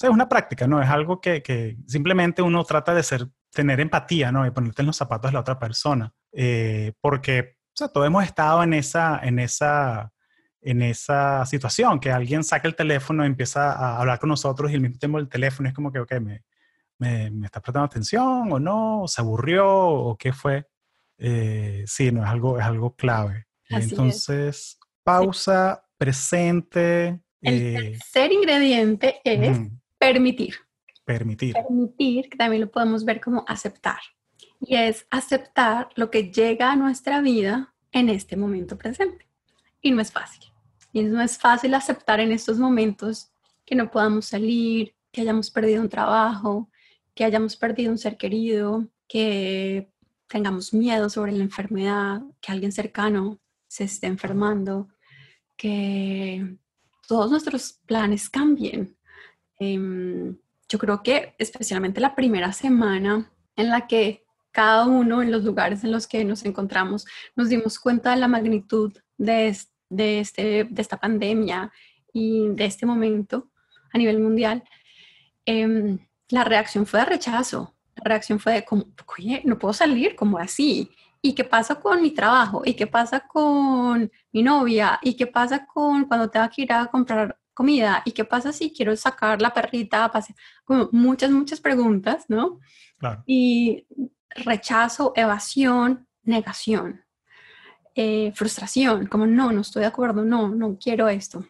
[0.00, 0.80] sea, es una práctica, ¿no?
[0.80, 4.46] Es algo que, que, simplemente uno trata de ser, tener empatía, ¿no?
[4.46, 6.10] Y ponerte en los zapatos de la otra persona.
[6.32, 10.10] Eh, porque, o sea, todos hemos estado en esa, en esa,
[10.62, 14.74] en esa situación, que alguien saca el teléfono y empieza a hablar con nosotros y
[14.74, 16.44] el mismo tiempo el teléfono es como que, ok, me,
[16.98, 20.66] me, me está prestando atención o no, o se aburrió o qué fue.
[21.18, 23.48] Eh, sí, no, es algo, es algo clave.
[23.68, 29.58] Entonces, pausa, presente, El Eh, tercer ingrediente es
[29.98, 30.56] permitir.
[31.04, 31.54] permitir.
[31.54, 33.98] Permitir, que también lo podemos ver como aceptar.
[34.60, 39.26] Y es aceptar lo que llega a nuestra vida en este momento presente.
[39.80, 40.44] Y no es fácil.
[40.92, 43.32] Y no es fácil aceptar en estos momentos
[43.64, 46.68] que no podamos salir, que hayamos perdido un trabajo,
[47.14, 49.90] que hayamos perdido un ser querido, que
[50.28, 53.38] tengamos miedo sobre la enfermedad, que alguien cercano
[53.70, 54.88] se esté enfermando,
[55.56, 56.56] que
[57.06, 58.96] todos nuestros planes cambien.
[59.60, 60.36] Em,
[60.68, 65.84] yo creo que especialmente la primera semana en la que cada uno en los lugares
[65.84, 67.06] en los que nos encontramos
[67.36, 71.70] nos dimos cuenta de la magnitud de, este, de esta pandemia
[72.12, 73.52] y de este momento
[73.92, 74.64] a nivel mundial,
[75.46, 77.76] em, la reacción fue de rechazo.
[77.94, 80.90] La reacción fue de, como, oye, no puedo salir como así.
[81.22, 82.62] ¿Y qué pasa con mi trabajo?
[82.64, 84.98] ¿Y qué pasa con mi novia?
[85.02, 88.02] ¿Y qué pasa con cuando tengo que ir a comprar comida?
[88.04, 90.38] ¿Y qué pasa si quiero sacar la perrita a pasear?
[90.64, 92.60] Como muchas, muchas preguntas, ¿no?
[92.98, 93.22] Claro.
[93.26, 93.86] Y
[94.30, 97.04] rechazo, evasión, negación,
[97.94, 101.44] eh, frustración, como no, no estoy de acuerdo, no, no quiero esto.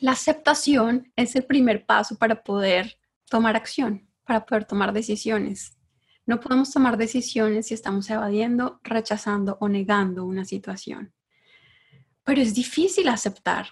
[0.00, 5.77] La aceptación es el primer paso para poder tomar acción, para poder tomar decisiones.
[6.28, 11.14] No podemos tomar decisiones si estamos evadiendo, rechazando o negando una situación.
[12.22, 13.68] Pero es difícil aceptar.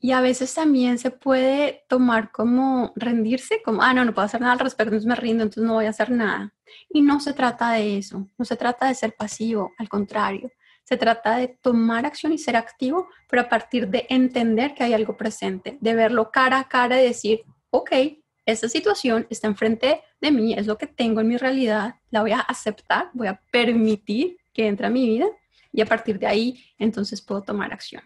[0.00, 4.42] Y a veces también se puede tomar como rendirse, como, ah, no, no puedo hacer
[4.42, 6.52] nada al respecto, entonces me rindo, entonces no voy a hacer nada.
[6.90, 10.98] Y no se trata de eso, no se trata de ser pasivo, al contrario, se
[10.98, 15.16] trata de tomar acción y ser activo, pero a partir de entender que hay algo
[15.16, 17.40] presente, de verlo cara a cara y decir,
[17.70, 17.92] ok,
[18.46, 22.32] esta situación está enfrente de mí, es lo que tengo en mi realidad, la voy
[22.32, 25.26] a aceptar, voy a permitir que entre a mi vida
[25.72, 28.02] y a partir de ahí entonces puedo tomar acción.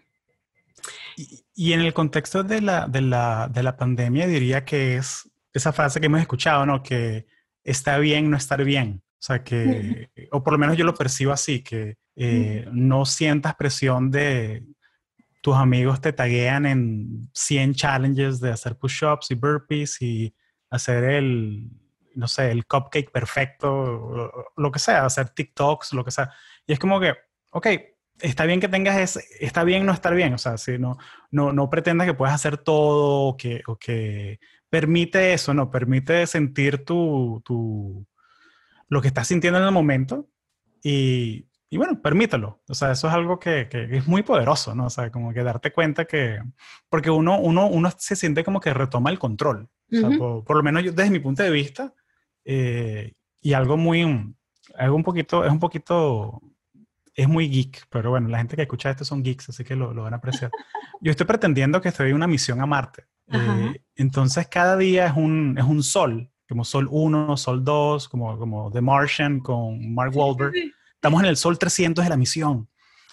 [1.16, 5.28] Y, y en el contexto de la, de, la, de la pandemia, diría que es
[5.52, 6.82] esa frase que hemos escuchado, ¿no?
[6.82, 7.26] Que
[7.64, 9.02] está bien no estar bien.
[9.14, 13.56] O sea, que, o por lo menos yo lo percibo así, que eh, no sientas
[13.56, 14.62] presión de
[15.40, 20.34] tus amigos te taguean en 100 challenges de hacer push-ups y burpees y
[20.70, 21.70] hacer el,
[22.14, 26.32] no sé, el cupcake perfecto, lo que sea, hacer TikToks, lo que sea.
[26.66, 27.14] Y es como que,
[27.52, 27.66] ok,
[28.20, 30.98] está bien que tengas ese, está bien no estar bien, o sea, si no,
[31.30, 36.84] no, no pretendas que puedas hacer todo o que, que permite eso, no, permite sentir
[36.84, 38.06] tu, tu,
[38.88, 40.28] lo que estás sintiendo en el momento
[40.82, 42.62] y, y bueno, permítelo.
[42.68, 44.86] O sea, eso es algo que, que, es muy poderoso, ¿no?
[44.86, 46.40] O sea, como que darte cuenta que,
[46.88, 49.68] porque uno, uno, uno se siente como que retoma el control.
[49.92, 51.94] O sea, por, por lo menos yo, desde mi punto de vista,
[52.44, 54.34] eh, y algo muy,
[54.76, 56.40] algo un poquito, es un poquito,
[57.14, 59.92] es muy geek, pero bueno, la gente que escucha esto son geeks, así que lo,
[59.92, 60.50] lo van a apreciar.
[61.00, 63.04] Yo estoy pretendiendo que estoy en una misión a Marte.
[63.30, 68.38] Eh, entonces cada día es un, es un sol, como Sol 1, Sol 2, como,
[68.38, 70.54] como The Martian con Mark Wahlberg.
[70.98, 72.68] Estamos en el Sol 300 de la misión.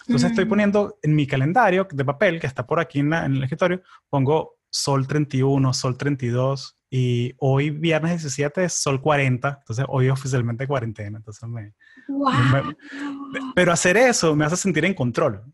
[0.08, 0.48] Entonces estoy Mm.
[0.48, 3.80] poniendo en mi calendario de papel, que está por aquí en, la- en el escritorio,
[4.10, 9.58] pongo Sol 31, Sol 32 y hoy viernes 17 es Sol 40.
[9.60, 11.18] Entonces hoy oficialmente cuarentena.
[11.18, 11.74] Entonces me,
[12.08, 12.32] ¡Wow!
[12.52, 15.44] me- pero hacer eso me hace sentir en control.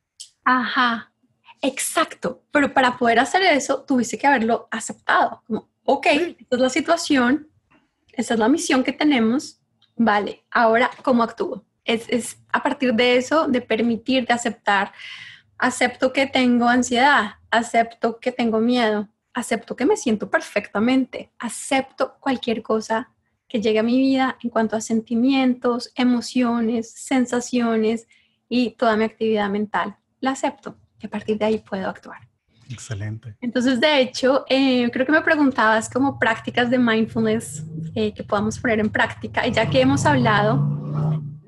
[0.44, 1.12] Ajá,
[1.60, 2.44] exacto.
[2.50, 5.42] Pero para poder hacer eso, tuviste que haberlo aceptado.
[5.46, 6.36] Como, ok, Sí.
[6.40, 7.48] esta es la situación,
[8.12, 9.60] esta es la misión que tenemos.
[9.96, 11.64] Vale, ahora, ¿cómo actúo?
[11.84, 14.92] Es, es a partir de eso, de permitir, de aceptar.
[15.58, 22.62] Acepto que tengo ansiedad, acepto que tengo miedo, acepto que me siento perfectamente, acepto cualquier
[22.62, 23.10] cosa
[23.48, 28.08] que llegue a mi vida en cuanto a sentimientos, emociones, sensaciones
[28.48, 29.96] y toda mi actividad mental.
[30.20, 32.28] La acepto y a partir de ahí puedo actuar.
[32.70, 33.36] Excelente.
[33.40, 37.64] Entonces, de hecho, eh, creo que me preguntabas como prácticas de mindfulness
[37.94, 39.46] eh, que podamos poner en práctica.
[39.46, 40.81] Y ya que hemos hablado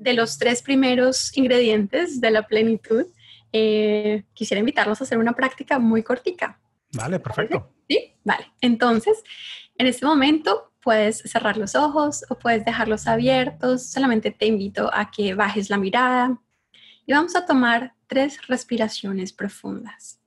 [0.05, 3.07] de los tres primeros ingredientes de la plenitud,
[3.51, 6.61] eh, quisiera invitarlos a hacer una práctica muy cortica.
[6.93, 7.73] Vale, perfecto.
[7.89, 8.13] ¿Sí?
[8.23, 8.53] Vale.
[8.61, 9.23] Entonces,
[9.77, 13.87] en este momento puedes cerrar los ojos o puedes dejarlos abiertos.
[13.87, 16.39] Solamente te invito a que bajes la mirada
[17.07, 20.19] y vamos a tomar tres respiraciones profundas.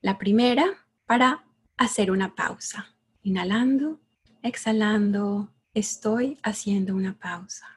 [0.00, 0.64] La primera
[1.06, 1.44] para
[1.76, 2.94] hacer una pausa.
[3.24, 3.98] Inhalando,
[4.42, 7.73] exhalando, estoy haciendo una pausa.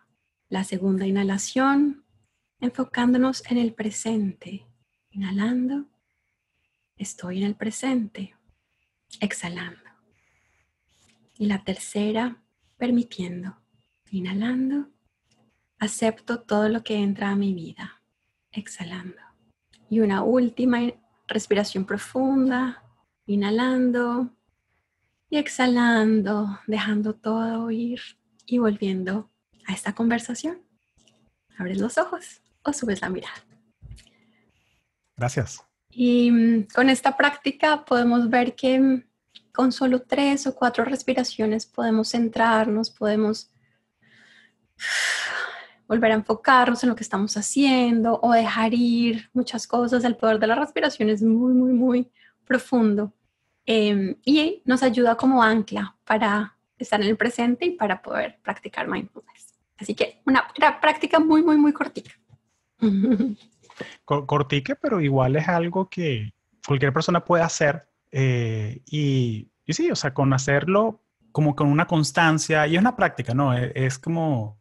[0.49, 2.05] La segunda inhalación,
[2.59, 4.65] enfocándonos en el presente.
[5.11, 5.85] Inhalando,
[6.95, 8.35] estoy en el presente.
[9.19, 9.89] Exhalando.
[11.37, 12.41] Y la tercera,
[12.77, 13.57] permitiendo.
[14.11, 14.89] Inhalando,
[15.79, 18.01] acepto todo lo que entra a mi vida.
[18.51, 19.21] Exhalando.
[19.89, 20.79] Y una última
[21.27, 22.83] respiración profunda,
[23.29, 24.33] Inhalando
[25.29, 27.99] y exhalando, dejando todo ir
[28.45, 29.29] y volviendo
[29.67, 30.63] a esta conversación.
[31.57, 33.45] Abres los ojos o subes la mirada.
[35.15, 35.63] Gracias.
[35.91, 39.03] Y mm, con esta práctica podemos ver que mm,
[39.53, 43.51] con solo tres o cuatro respiraciones podemos centrarnos, podemos
[45.87, 50.03] volver a enfocarnos en lo que estamos haciendo o dejar ir muchas cosas.
[50.03, 52.11] El poder de la respiración es muy, muy, muy
[52.45, 53.13] profundo
[53.65, 58.87] em, y nos ayuda como ancla para estar en el presente y para poder practicar
[58.87, 59.46] mindfulness.
[59.79, 60.47] Así que una,
[60.81, 62.11] práctica muy, muy, muy cortita.
[64.05, 66.33] Cortique, pero igual es algo que
[66.65, 67.87] cualquier persona puede hacer.
[68.11, 72.95] Eh, y, y, sí, o sea, con hacerlo como con una constancia, y es una
[72.95, 73.53] práctica, ¿no?
[73.53, 74.57] Es, es como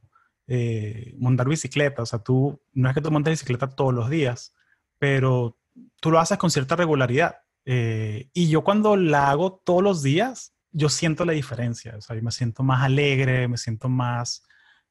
[0.49, 4.55] eh, montar bicicleta, o sea, tú, no es que tú montes bicicleta todos los días,
[4.99, 5.59] pero
[6.01, 7.39] tú lo haces con cierta regularidad.
[7.65, 12.15] Eh, y yo cuando la hago todos los días, yo siento la diferencia, o sea,
[12.15, 14.46] yo me siento más alegre, me siento más,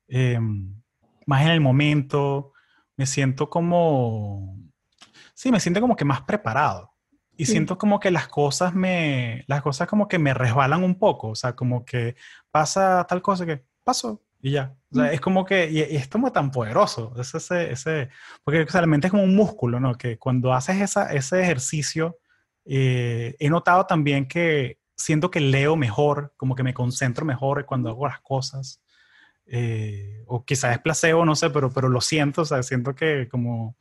[0.07, 2.53] más en el momento,
[2.97, 4.57] me siento como,
[5.33, 6.91] sí, me siento como que más preparado.
[7.37, 11.29] Y siento como que las cosas me, las cosas como que me resbalan un poco,
[11.29, 12.15] o sea, como que
[12.49, 14.73] pasa tal cosa que pasó y ya.
[14.91, 18.09] O sea, es como que, y, es como tan poderoso, es ese, ese,
[18.43, 19.95] porque la mente es como un músculo, ¿no?
[19.95, 22.19] Que cuando haces esa, ese ejercicio,
[22.63, 27.89] eh, he notado también que siento que leo mejor, como que me concentro mejor cuando
[27.89, 28.81] hago las cosas.
[29.47, 33.27] Eh, o quizás es placebo, no sé, pero, pero lo siento, o sea, siento que
[33.29, 33.77] como,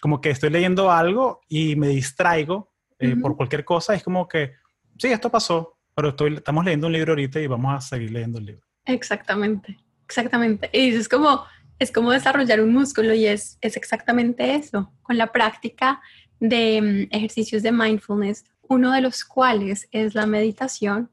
[0.00, 4.52] como que estoy leyendo algo y me distraigo eh, por cualquier cosa, es como que,
[4.98, 8.38] sí, esto pasó, pero estoy, estamos leyendo un libro ahorita y vamos a seguir leyendo
[8.38, 8.66] el libro.
[8.84, 10.70] Exactamente, exactamente.
[10.72, 11.44] Y es como,
[11.78, 16.00] es como desarrollar un músculo y es, es exactamente eso, con la práctica
[16.40, 21.10] de mm, ejercicios de mindfulness, uno de los cuales es la meditación,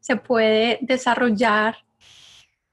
[0.00, 1.76] se puede desarrollar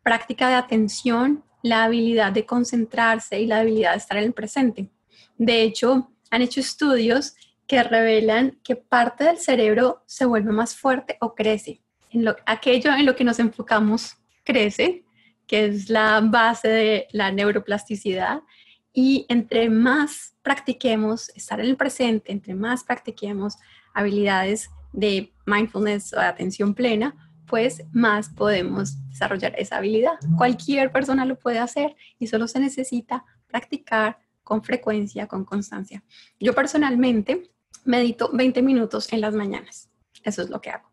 [0.09, 4.89] práctica de atención, la habilidad de concentrarse y la habilidad de estar en el presente.
[5.37, 7.35] De hecho, han hecho estudios
[7.67, 11.83] que revelan que parte del cerebro se vuelve más fuerte o crece.
[12.09, 15.03] En lo, aquello en lo que nos enfocamos crece,
[15.45, 18.41] que es la base de la neuroplasticidad.
[18.91, 23.57] Y entre más practiquemos estar en el presente, entre más practiquemos
[23.93, 30.13] habilidades de mindfulness o atención plena, pues más podemos desarrollar esa habilidad.
[30.37, 36.03] Cualquier persona lo puede hacer y solo se necesita practicar con frecuencia, con constancia.
[36.39, 37.49] Yo personalmente
[37.85, 39.89] medito 20 minutos en las mañanas.
[40.23, 40.89] Eso es lo que hago.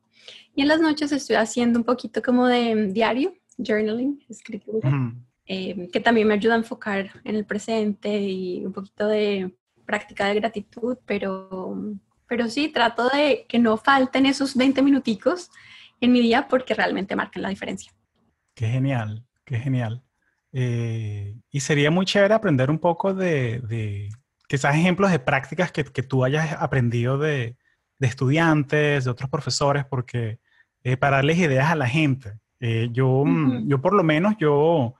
[0.54, 5.12] Y en las noches estoy haciendo un poquito como de diario, journaling, escritura,
[5.46, 10.26] eh, que también me ayuda a enfocar en el presente y un poquito de práctica
[10.26, 11.78] de gratitud, pero,
[12.26, 15.50] pero sí, trato de que no falten esos 20 minuticos
[16.00, 17.92] en mi día porque realmente marcan la diferencia.
[18.54, 20.02] Qué genial, qué genial.
[20.52, 24.09] Eh, y sería muy chévere aprender un poco de, de
[24.48, 27.56] quizás ejemplos de prácticas que, que tú hayas aprendido de,
[27.98, 30.38] de, estudiantes, de otros profesores, porque
[30.82, 32.38] eh, para darles ideas a la gente.
[32.61, 34.94] Eh, yo, mm, yo por lo menos, yo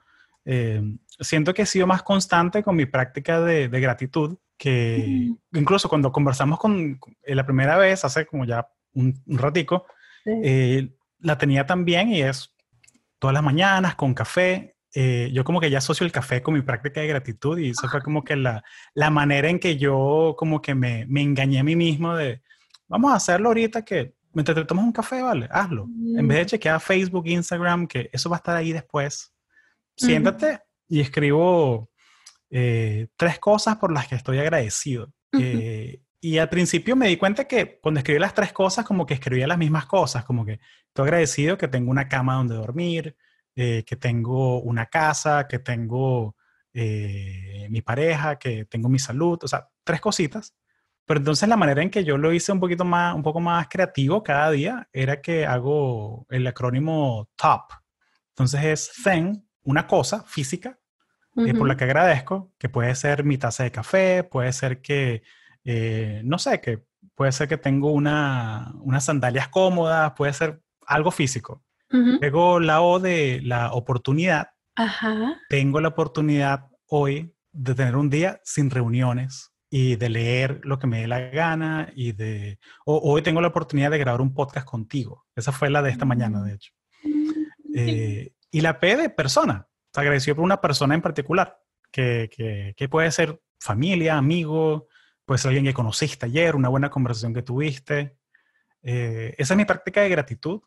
[1.19, 6.11] siento que he sido más constante con mi práctica de, de gratitud, que incluso cuando
[6.11, 9.85] conversamos con, la primera vez, hace como ya un, un ratico,
[10.27, 12.53] eh, la tenía también y es
[13.19, 14.75] todas las mañanas con café.
[14.93, 17.87] Eh, yo como que ya asocio el café con mi práctica de gratitud y eso
[17.87, 18.63] fue como que la,
[18.93, 22.41] la manera en que yo como que me, me, engañé a mí mismo de,
[22.87, 25.87] vamos a hacerlo ahorita que mientras te tomas un café, vale, hazlo.
[26.15, 26.47] En vez de mm.
[26.47, 29.33] chequear Facebook, Instagram, que eso va a estar ahí después,
[29.95, 31.89] siéntate y escribo
[32.49, 35.11] eh, tres cosas por las que estoy agradecido.
[36.19, 39.47] Y al principio me di cuenta que cuando escribí las tres cosas, como que escribía
[39.47, 43.15] las mismas cosas, como que estoy agradecido que tengo una cama donde dormir,
[43.55, 46.35] eh, que tengo una casa, que tengo
[46.73, 50.55] eh, mi pareja, que tengo mi salud, o sea, tres cositas.
[51.05, 53.67] Pero entonces la manera en que yo lo hice un poquito más, un poco más
[53.69, 57.71] creativo cada día era que hago el acrónimo TOP.
[58.29, 60.79] Entonces es THEN, una cosa física
[61.35, 65.23] eh, por la que agradezco, que puede ser mi taza de café, puede ser que
[65.69, 71.11] eh, no sé, que puede ser que tengo una, unas sandalias cómodas, puede ser algo
[71.11, 71.63] físico.
[71.89, 74.49] Luego la O de la oportunidad.
[75.49, 80.87] Tengo la oportunidad hoy de tener un día sin reuniones y de leer lo que
[80.87, 82.59] me dé la gana y de...
[82.85, 85.25] hoy tengo la oportunidad de grabar un podcast contigo.
[85.35, 86.71] Esa fue la de esta mañana, de hecho.
[87.75, 89.67] Eh, y la P de persona.
[89.93, 91.57] Agradecido por una persona en particular,
[91.91, 94.87] que, que, que puede ser familia, amigo,
[95.27, 98.17] puede ser alguien que conociste ayer, una buena conversación que tuviste.
[98.81, 100.61] Eh, esa es mi práctica de gratitud.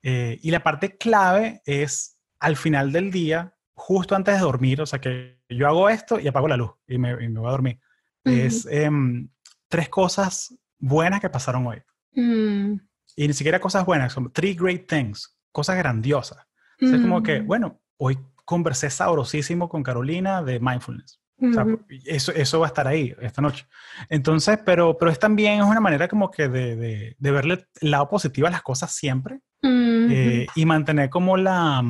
[0.00, 4.86] Eh, y la parte clave es al final del día, justo antes de dormir, o
[4.86, 7.80] sea que yo hago esto y apago la luz y me, voy a dormir.
[8.22, 9.28] Es em,
[9.68, 11.82] tres cosas buenas que pasaron hoy.
[12.12, 12.78] Mm.
[13.16, 16.38] Y ni siquiera cosas buenas, son three great things, cosas grandiosas.
[16.80, 17.46] O sea, como que, mm.
[17.46, 21.20] bueno, hoy conversé sabrosísimo con Carolina de mindfulness.
[21.40, 21.66] O sea,
[22.06, 23.66] eso, eso va a estar ahí esta noche.
[24.08, 27.90] Entonces, pero, pero es también es una manera como que de, de, de verle el
[27.90, 31.82] lado positivo a las cosas siempre eh, y mantener como la,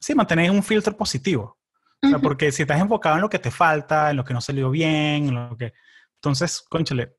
[0.00, 1.58] sí, mantener un filtro positivo.
[2.04, 4.40] O sea, porque si estás enfocado en lo que te falta, en lo que no
[4.40, 5.72] salió bien, en lo que...
[6.16, 7.14] Entonces, conchale,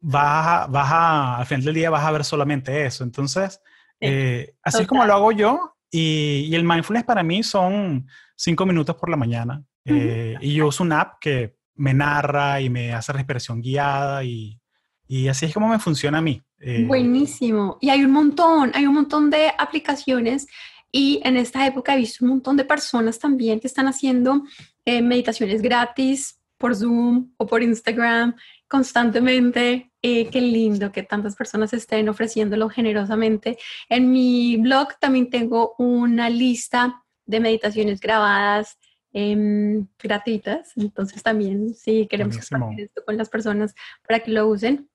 [0.00, 3.04] vas a, vas a, al final del día vas a ver solamente eso.
[3.04, 3.60] Entonces,
[4.00, 5.76] eh, así es como lo hago yo.
[5.88, 9.62] Y, y, el mindfulness para mí son cinco minutos por la mañana.
[9.84, 14.58] Eh, y yo uso una app que me narra y me hace respiración guiada y,
[15.06, 16.42] y así es como me funciona a mí.
[16.60, 17.78] Eh, Buenísimo.
[17.80, 20.46] Y hay un montón, hay un montón de aplicaciones
[20.90, 24.44] y en esta época he visto un montón de personas también que están haciendo
[24.84, 28.34] eh, meditaciones gratis por Zoom o por Instagram
[28.68, 29.90] constantemente.
[30.00, 33.58] Eh, qué lindo que tantas personas estén ofreciéndolo generosamente.
[33.88, 38.78] En mi blog también tengo una lista de meditaciones grabadas
[39.14, 40.72] em, gratuitas.
[40.76, 43.74] Entonces también si queremos compartir esto con las personas
[44.06, 44.90] para que lo usen.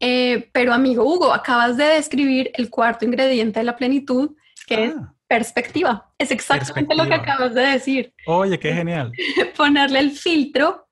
[0.00, 4.36] Eh, pero amigo Hugo, acabas de describir el cuarto ingrediente de la plenitud,
[4.66, 5.12] que es ah.
[5.26, 6.12] perspectiva.
[6.16, 8.14] Es exactamente lo que acabas de decir.
[8.26, 9.12] Oye, qué genial.
[9.56, 10.88] Ponerle el filtro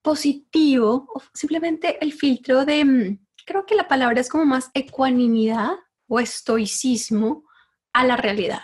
[0.00, 5.72] positivo, o simplemente el filtro de, mm, creo que la palabra es como más ecuanimidad
[6.06, 7.42] o estoicismo
[7.92, 8.62] a la realidad.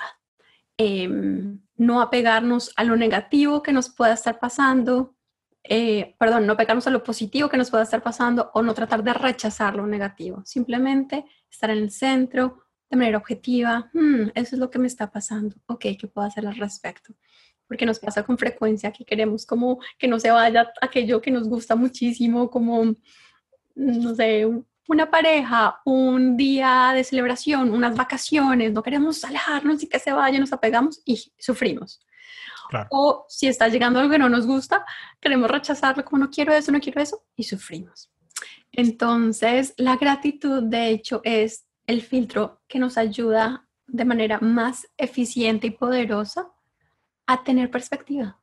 [0.78, 5.16] Em, no apegarnos a lo negativo que nos pueda estar pasando,
[5.64, 9.02] eh, perdón, no pegarnos a lo positivo que nos pueda estar pasando o no tratar
[9.02, 14.58] de rechazar lo negativo, simplemente estar en el centro de manera objetiva, hmm, eso es
[14.58, 17.14] lo que me está pasando, ok, ¿qué puedo hacer al respecto?
[17.66, 21.48] Porque nos pasa con frecuencia que queremos como que no se vaya aquello que nos
[21.48, 22.94] gusta muchísimo, como,
[23.74, 24.46] no sé,
[24.88, 30.38] una pareja, un día de celebración, unas vacaciones, no queremos alejarnos y que se vaya,
[30.38, 32.04] nos apegamos y sufrimos.
[32.90, 34.84] O si está llegando algo que no nos gusta,
[35.20, 38.10] queremos rechazarlo como no quiero eso, no quiero eso y sufrimos.
[38.72, 45.66] Entonces, la gratitud, de hecho, es el filtro que nos ayuda de manera más eficiente
[45.66, 46.50] y poderosa
[47.26, 48.40] a tener perspectiva,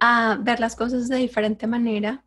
[0.00, 2.24] a ver las cosas de diferente manera.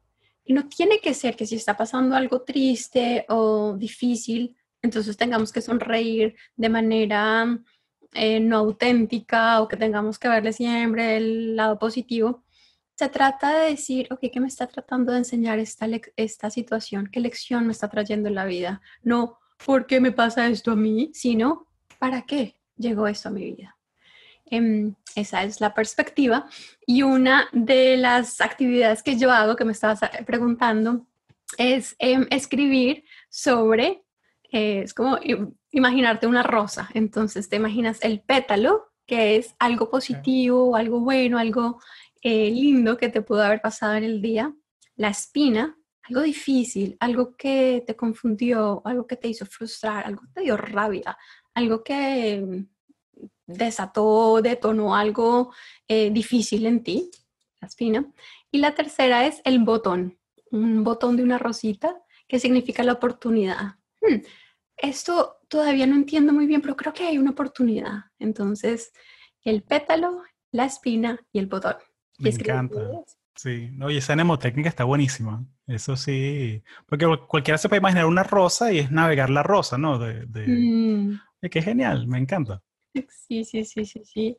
[0.47, 5.61] No tiene que ser que si está pasando algo triste o difícil, entonces tengamos que
[5.61, 7.59] sonreír de manera
[8.13, 12.43] eh, no auténtica o que tengamos que verle siempre el lado positivo.
[12.95, 17.09] Se trata de decir, ok, ¿qué me está tratando de enseñar esta, esta situación?
[17.11, 18.81] ¿Qué lección me está trayendo la vida?
[19.03, 21.11] No, ¿por qué me pasa esto a mí?
[21.13, 21.67] Sino,
[21.99, 23.74] ¿para qué llegó esto a mi vida?
[24.45, 26.47] Em, esa es la perspectiva.
[26.85, 31.05] Y una de las actividades que yo hago, que me estabas preguntando,
[31.57, 34.05] es em, escribir sobre
[34.51, 35.19] es como
[35.71, 36.89] imaginarte una rosa.
[36.93, 41.79] Entonces te imaginas el pétalo, que es algo positivo, algo bueno, algo
[42.21, 44.53] eh, lindo que te pudo haber pasado en el día.
[44.95, 50.31] La espina, algo difícil, algo que te confundió, algo que te hizo frustrar, algo que
[50.35, 51.17] te dio rabia,
[51.53, 52.65] algo que
[53.47, 55.53] desató, detonó algo
[55.87, 57.11] eh, difícil en ti,
[57.61, 58.05] la espina.
[58.51, 60.17] Y la tercera es el botón,
[60.51, 63.75] un botón de una rosita que significa la oportunidad.
[64.01, 64.21] Hmm,
[64.77, 68.05] esto todavía no entiendo muy bien, pero creo que hay una oportunidad.
[68.19, 68.91] Entonces,
[69.43, 71.75] el pétalo, la espina y el botón.
[72.17, 72.79] Me encanta.
[73.35, 75.45] Sí, no, y esa mnemotécnica está buenísima.
[75.67, 79.99] Eso sí, porque cualquiera se puede imaginar una rosa y es navegar la rosa, ¿no?
[79.99, 80.47] De, de...
[80.47, 81.19] Mm.
[81.51, 82.63] Qué genial, me encanta.
[83.09, 84.37] Sí, sí, sí, sí, sí.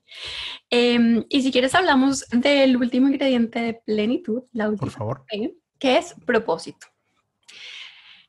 [0.70, 4.86] Em, y si quieres hablamos del último ingrediente de plenitud, la última.
[4.86, 5.24] Por favor.
[5.78, 6.86] que es propósito.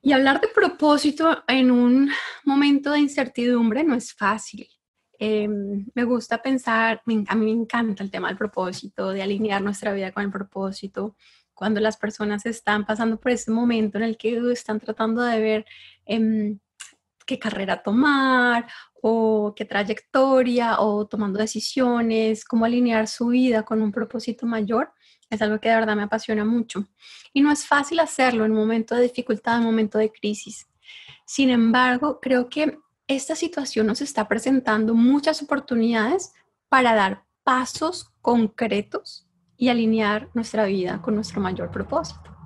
[0.01, 2.11] Y hablar de propósito en un
[2.43, 4.67] momento de incertidumbre no es fácil.
[5.19, 9.93] Em, me gusta pensar, a mí me encanta el tema del propósito, de alinear nuestra
[9.93, 11.15] vida con el propósito.
[11.53, 15.65] Cuando las personas están pasando por ese momento en el que están tratando de ver
[16.05, 16.59] em,
[17.27, 18.65] qué carrera tomar
[19.01, 24.91] o qué trayectoria o tomando decisiones, cómo alinear su vida con un propósito mayor,
[25.29, 26.87] es algo que de verdad me apasiona mucho.
[27.33, 30.67] Y no es fácil hacerlo en momento de dificultad, en momento de crisis.
[31.25, 36.33] Sin embargo, creo que esta situación nos está presentando muchas oportunidades
[36.69, 42.36] para dar pasos concretos y alinear nuestra vida con nuestro mayor propósito.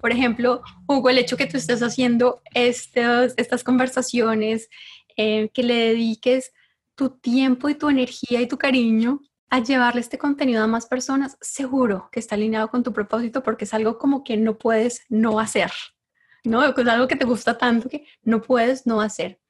[0.00, 4.68] Por ejemplo, Hugo, el hecho que tú estés haciendo estos, estas conversaciones,
[5.16, 6.52] eh, que le dediques
[6.94, 9.20] tu tiempo y tu energía y tu cariño
[9.50, 13.64] a llevarle este contenido a más personas, seguro que está alineado con tu propósito porque
[13.64, 15.72] es algo como que no puedes no hacer,
[16.44, 16.64] ¿no?
[16.64, 19.40] Es algo que te gusta tanto que no puedes no hacer.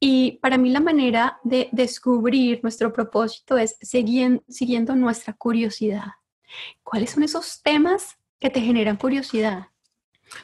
[0.00, 6.12] Y para mí la manera de descubrir nuestro propósito es siguiendo nuestra curiosidad.
[6.82, 9.68] ¿Cuáles son esos temas que te generan curiosidad?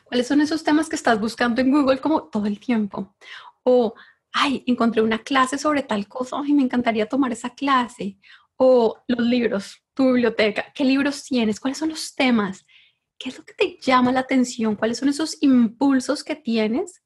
[0.04, 3.14] ¿Cuáles son esos temas que estás buscando en Google como todo el tiempo?
[3.62, 3.94] O,
[4.32, 8.18] ay, encontré una clase sobre tal cosa, y me encantaría tomar esa clase.
[8.56, 11.60] O los libros, tu biblioteca, ¿qué libros tienes?
[11.60, 12.64] ¿Cuáles son los temas?
[13.18, 14.76] ¿Qué es lo que te llama la atención?
[14.76, 17.00] ¿Cuáles son esos impulsos que tienes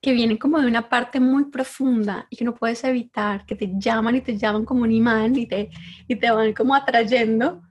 [0.00, 3.70] que vienen como de una parte muy profunda y que no puedes evitar, que te
[3.78, 5.70] llaman y te llaman como un imán y te,
[6.08, 7.62] y te van como atrayendo.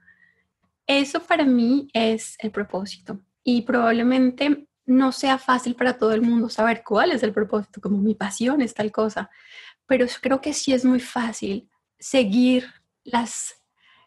[0.86, 6.48] Eso para mí es el propósito y probablemente no sea fácil para todo el mundo
[6.48, 9.30] saber cuál es el propósito, como mi pasión es tal cosa,
[9.86, 11.68] pero creo que sí es muy fácil
[11.98, 12.66] seguir
[13.04, 13.62] las,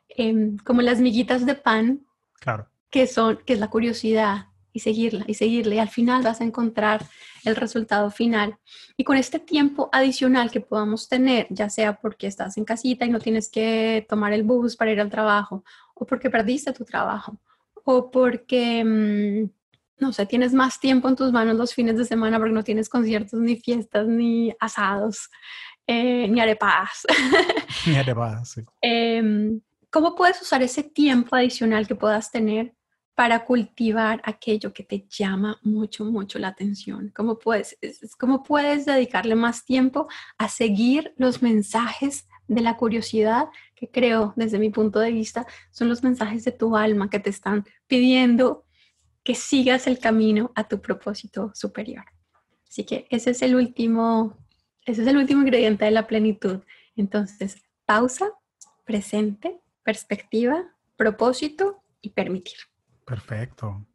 [0.09, 2.05] em, como las miguitas de pan,
[2.39, 2.69] claro.
[2.89, 6.43] que son, que es la curiosidad, y seguirla y seguirla y al final vas a
[6.43, 7.05] encontrar
[7.45, 8.57] el resultado final.
[8.97, 13.09] Y con este tiempo adicional que podamos tener, ya sea porque estás en casita y
[13.09, 15.63] no tienes que tomar el bus para ir al trabajo,
[15.95, 17.39] o porque perdiste tu trabajo,
[17.85, 22.37] o porque, mm, no sé, tienes más tiempo en tus manos los fines de semana
[22.37, 25.29] porque no tienes conciertos, ni fiestas, ni asados,
[25.87, 27.05] eh, ni arepas.
[27.87, 28.61] Ni arepas, sí.
[28.81, 29.61] Em,
[29.91, 32.73] ¿Cómo puedes usar ese tiempo adicional que puedas tener
[33.13, 37.13] para cultivar aquello que te llama mucho, mucho la atención?
[37.15, 37.77] ¿Cómo puedes,
[38.19, 40.07] cómo puedes dedicarle más tiempo
[40.37, 45.89] a seguir los mensajes de la curiosidad que creo, desde mi punto de vista, son
[45.89, 48.65] los mensajes de tu alma que te están pidiendo
[49.23, 52.05] que sigas el camino a tu propósito superior?
[52.69, 54.37] Así que ese es el último,
[54.85, 56.61] ese es el último ingrediente de la plenitud.
[56.95, 58.31] Entonces, pausa,
[58.85, 60.63] presente, perspectiva,
[60.95, 62.57] propósito y permitir.
[63.05, 63.85] Perfecto.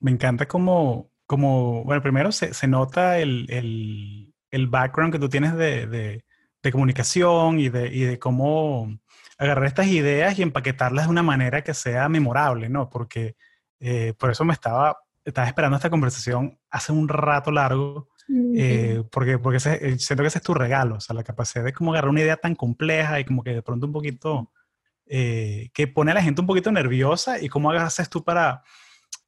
[0.00, 5.28] Me encanta como, como bueno, primero se, se nota el, el, el, background que tú
[5.28, 6.24] tienes de, de,
[6.68, 8.98] de comunicación y de, y de, cómo
[9.38, 12.90] agarrar estas ideas y empaquetarlas de una manera que sea memorable, ¿no?
[12.90, 13.36] Porque
[13.80, 18.08] eh, por eso me estaba, estaba esperando esta conversación hace un rato largo,
[18.54, 21.72] eh, porque, porque eh, siento que ese es tu regalo, o sea, la capacidad de
[21.72, 24.52] como agarrar una idea tan compleja y como que de pronto un poquito
[25.06, 28.62] eh, que pone a la gente un poquito nerviosa y cómo haces tú para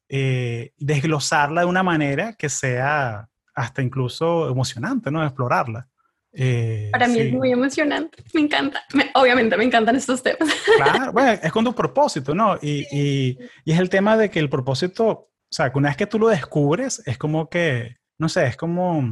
[0.08, 5.24] desglosarla de una manera que sea hasta incluso emocionante, ¿no?
[5.24, 5.88] Explorarla.
[6.32, 10.48] Eh, para mí es muy emocionante, me encanta, obviamente me encantan estos temas.
[10.76, 12.56] Claro, bueno, es con tu propósito, ¿no?
[12.62, 15.96] Y, y, y, es el tema de que el propósito, o sea, que una vez
[15.96, 19.02] que tú lo descubres, es como que, no sé, es como,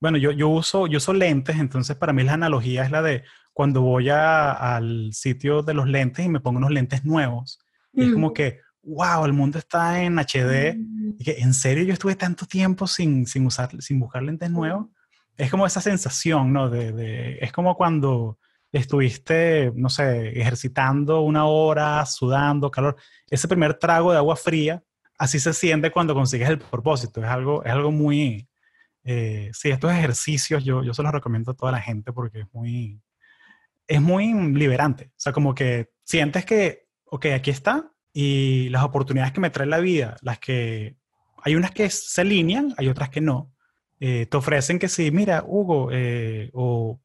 [0.00, 3.24] bueno, yo, yo, uso, yo uso lentes, entonces para mí la analogía es la de
[3.54, 7.60] cuando voy al sitio de los lentes y me pongo unos lentes nuevos.
[7.92, 10.76] es como que, wow, el mundo está en HD.
[10.76, 11.14] Mm.
[11.18, 14.88] Y que, ¿en serio yo estuve tanto tiempo sin, sin, usar, sin buscar lentes nuevos?
[15.36, 16.70] Es como esa sensación, ¿no?
[16.70, 18.38] De, de, es como cuando
[18.72, 22.96] estuviste, no sé, ejercitando una hora, sudando, calor.
[23.28, 24.82] Ese primer trago de agua fría,
[25.18, 27.22] así se siente cuando consigues el propósito.
[27.22, 28.48] Es algo, es algo muy...
[29.04, 32.46] Eh, sí, estos ejercicios yo, yo se los recomiendo a toda la gente porque es
[32.52, 33.00] muy,
[33.86, 35.06] es muy liberante.
[35.10, 39.66] O sea, como que sientes que, ok, aquí está y las oportunidades que me trae
[39.66, 40.96] la vida, las que
[41.42, 43.52] hay unas que se alinean, hay otras que no.
[44.00, 47.00] Eh, te ofrecen que sí, mira, Hugo, eh, o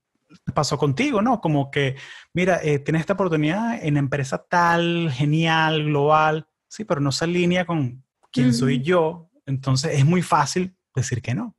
[0.53, 1.39] pasó contigo, ¿no?
[1.41, 1.95] Como que,
[2.33, 7.65] mira, eh, tienes esta oportunidad en empresa tal, genial, global, sí, pero no se alinea
[7.65, 9.29] con quién soy yo.
[9.45, 11.55] Entonces es muy fácil decir que no.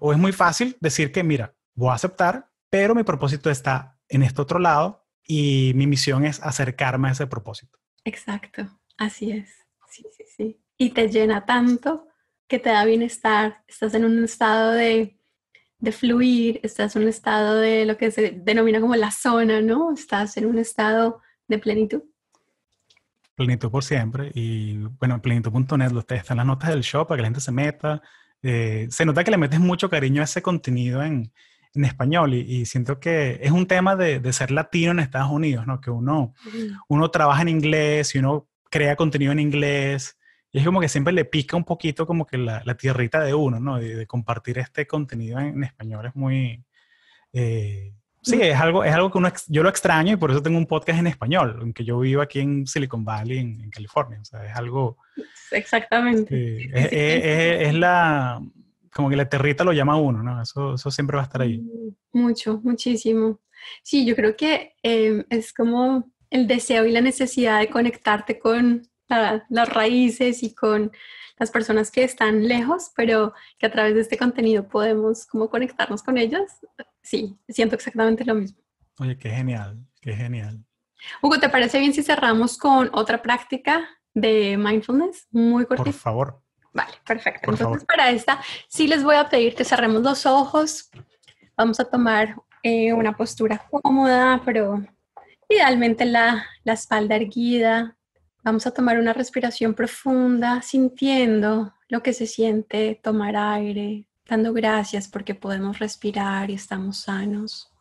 [0.00, 4.22] o es muy fácil decir que, mira, voy a aceptar, pero mi propósito está en
[4.22, 7.78] este otro lado y mi misión es acercarme a ese propósito.
[8.04, 9.50] Exacto, así es.
[9.88, 10.60] Sí, sí, sí.
[10.76, 12.08] Y te llena tanto
[12.48, 15.18] que te da bienestar, estás en un estado de,
[15.78, 19.92] de fluir, estás en un estado de lo que se denomina como la zona, ¿no?
[19.92, 22.02] Estás en un estado de plenitud.
[23.34, 24.30] Plenitud por siempre.
[24.34, 28.02] Y bueno, plenitud.net, están las notas del show para que la gente se meta.
[28.42, 31.32] Eh, se nota que le metes mucho cariño a ese contenido en,
[31.74, 35.66] en español y, siento que es un tema de, de, ser latino en Estados Unidos,
[35.66, 35.80] ¿no?
[35.80, 36.34] Que uno,
[36.88, 40.16] uno trabaja en inglés y uno crea contenido en inglés
[40.54, 43.34] y es como que siempre le pica un poquito como que la, la tierrita de
[43.34, 43.80] uno, ¿no?
[43.80, 46.64] De, compartir este contenido en, español es muy...
[47.32, 47.92] Eh,
[48.22, 50.64] Sí, es algo, es algo que uno, yo lo extraño y por eso tengo un
[50.64, 54.18] podcast en español, aunque yo vivo aquí en Silicon Valley, en, California.
[54.18, 54.96] O sea, es algo...
[55.50, 56.70] Exactamente.
[56.72, 58.40] es, la...
[58.90, 60.40] Como que la territa lo llama uno, ¿no?
[60.40, 61.58] Eso, eso siempre va a estar ahí.
[61.58, 63.40] Mm, mucho, muchísimo.
[63.82, 68.88] Sí, yo creo que em, es como el deseo y la necesidad de conectarte con
[69.08, 70.92] las raíces y con
[71.38, 76.02] las personas que están lejos, pero que a través de este contenido podemos como conectarnos
[76.02, 76.60] con ellas.
[77.02, 78.58] Sí, siento exactamente lo mismo.
[78.98, 80.64] Oye, qué genial, qué genial.
[81.20, 85.26] Hugo, ¿te parece bien si cerramos con otra práctica de mindfulness?
[85.30, 85.90] Muy cortita.
[85.90, 86.42] Por favor.
[86.72, 87.50] Vale, perfecto.
[87.50, 90.90] Entonces, para esta, sí les voy a pedir que cerremos los ojos.
[91.56, 94.82] Vamos a tomar eh, una postura cómoda, pero
[95.48, 97.96] idealmente la, la espalda erguida,
[98.44, 105.08] Vamos a tomar una respiración profunda, sintiendo lo que se siente tomar aire, dando gracias
[105.08, 107.72] porque podemos respirar y estamos sanos.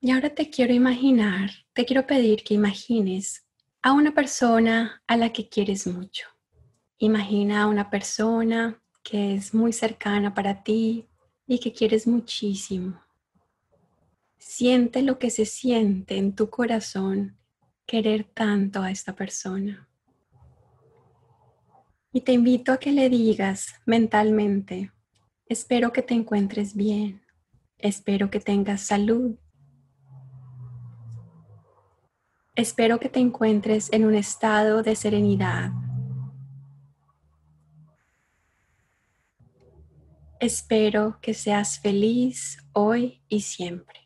[0.00, 3.46] Y ahora te quiero imaginar, te quiero pedir que imagines
[3.82, 6.26] a una persona a la que quieres mucho.
[6.98, 11.06] Imagina a una persona que es muy cercana para ti
[11.46, 13.00] y que quieres muchísimo.
[14.38, 17.38] Siente lo que se siente en tu corazón
[17.86, 19.88] querer tanto a esta persona.
[22.12, 24.92] Y te invito a que le digas mentalmente,
[25.46, 27.22] espero que te encuentres bien,
[27.78, 29.36] espero que tengas salud,
[32.54, 35.72] espero que te encuentres en un estado de serenidad.
[40.38, 44.01] Espero que seas feliz hoy y siempre.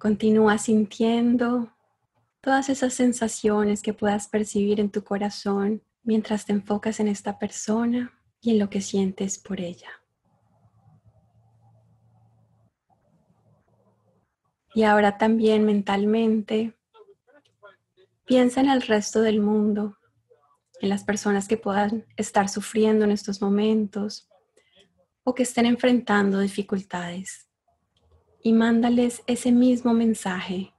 [0.00, 1.74] Continúa sintiendo
[2.40, 8.18] todas esas sensaciones que puedas percibir en tu corazón mientras te enfocas en esta persona
[8.40, 9.90] y en lo que sientes por ella.
[14.74, 16.74] Y ahora también mentalmente
[18.24, 19.98] piensa en el resto del mundo,
[20.80, 24.30] en las personas que puedan estar sufriendo en estos momentos
[25.24, 27.49] o que estén enfrentando dificultades
[28.42, 30.72] y mándales ese mismo mensaje.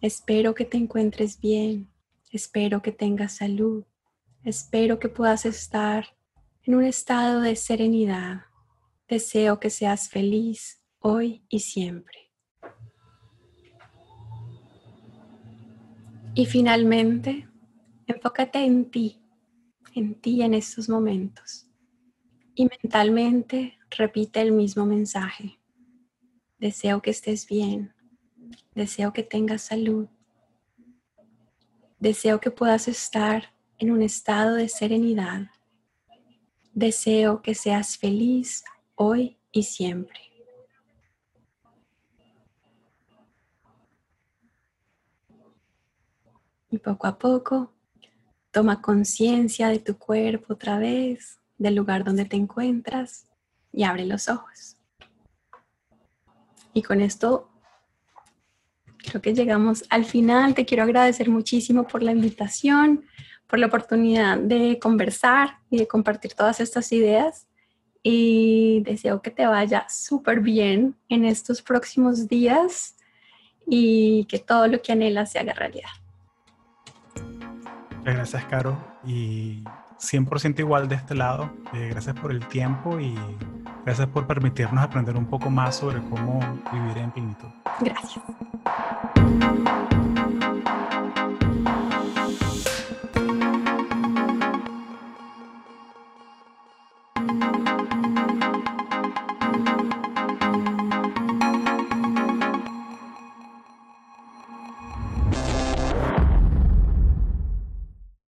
[0.00, 1.90] Espero que te encuentres bien,
[2.30, 3.84] espero que tengas salud,
[4.44, 6.16] espero que puedas estar
[6.62, 8.42] en un estado de serenidad.
[9.08, 12.30] Deseo que seas feliz hoy y siempre.
[16.34, 17.48] Y finalmente,
[18.06, 19.20] enfócate en ti,
[19.94, 21.66] en ti en estos momentos.
[22.54, 25.57] Y mentalmente repite el mismo mensaje.
[26.58, 27.94] Deseo que estés bien.
[28.74, 30.08] Deseo que tengas salud.
[32.00, 35.48] Deseo que puedas estar en un estado de serenidad.
[36.72, 38.64] Deseo que seas feliz
[38.96, 40.20] hoy y siempre.
[46.70, 47.72] Y poco a poco,
[48.50, 53.26] toma conciencia de tu cuerpo otra vez, del lugar donde te encuentras
[53.72, 54.77] y abre los ojos.
[56.78, 57.48] Y con esto
[58.98, 60.54] creo que llegamos al final.
[60.54, 63.04] Te quiero agradecer muchísimo por la invitación,
[63.48, 67.48] por la oportunidad de conversar y de compartir todas estas ideas.
[68.04, 72.96] Y deseo que te vaya súper bien en estos próximos días
[73.66, 75.90] y que todo lo que anhelas se haga realidad.
[77.96, 78.78] Muchas gracias, Caro.
[79.04, 79.64] Y
[79.98, 81.50] 100% igual de este lado.
[81.74, 83.14] Eh, gracias por el tiempo y
[83.84, 86.40] gracias por permitirnos aprender un poco más sobre cómo
[86.72, 87.48] vivir en plenitud.
[87.80, 88.24] Gracias.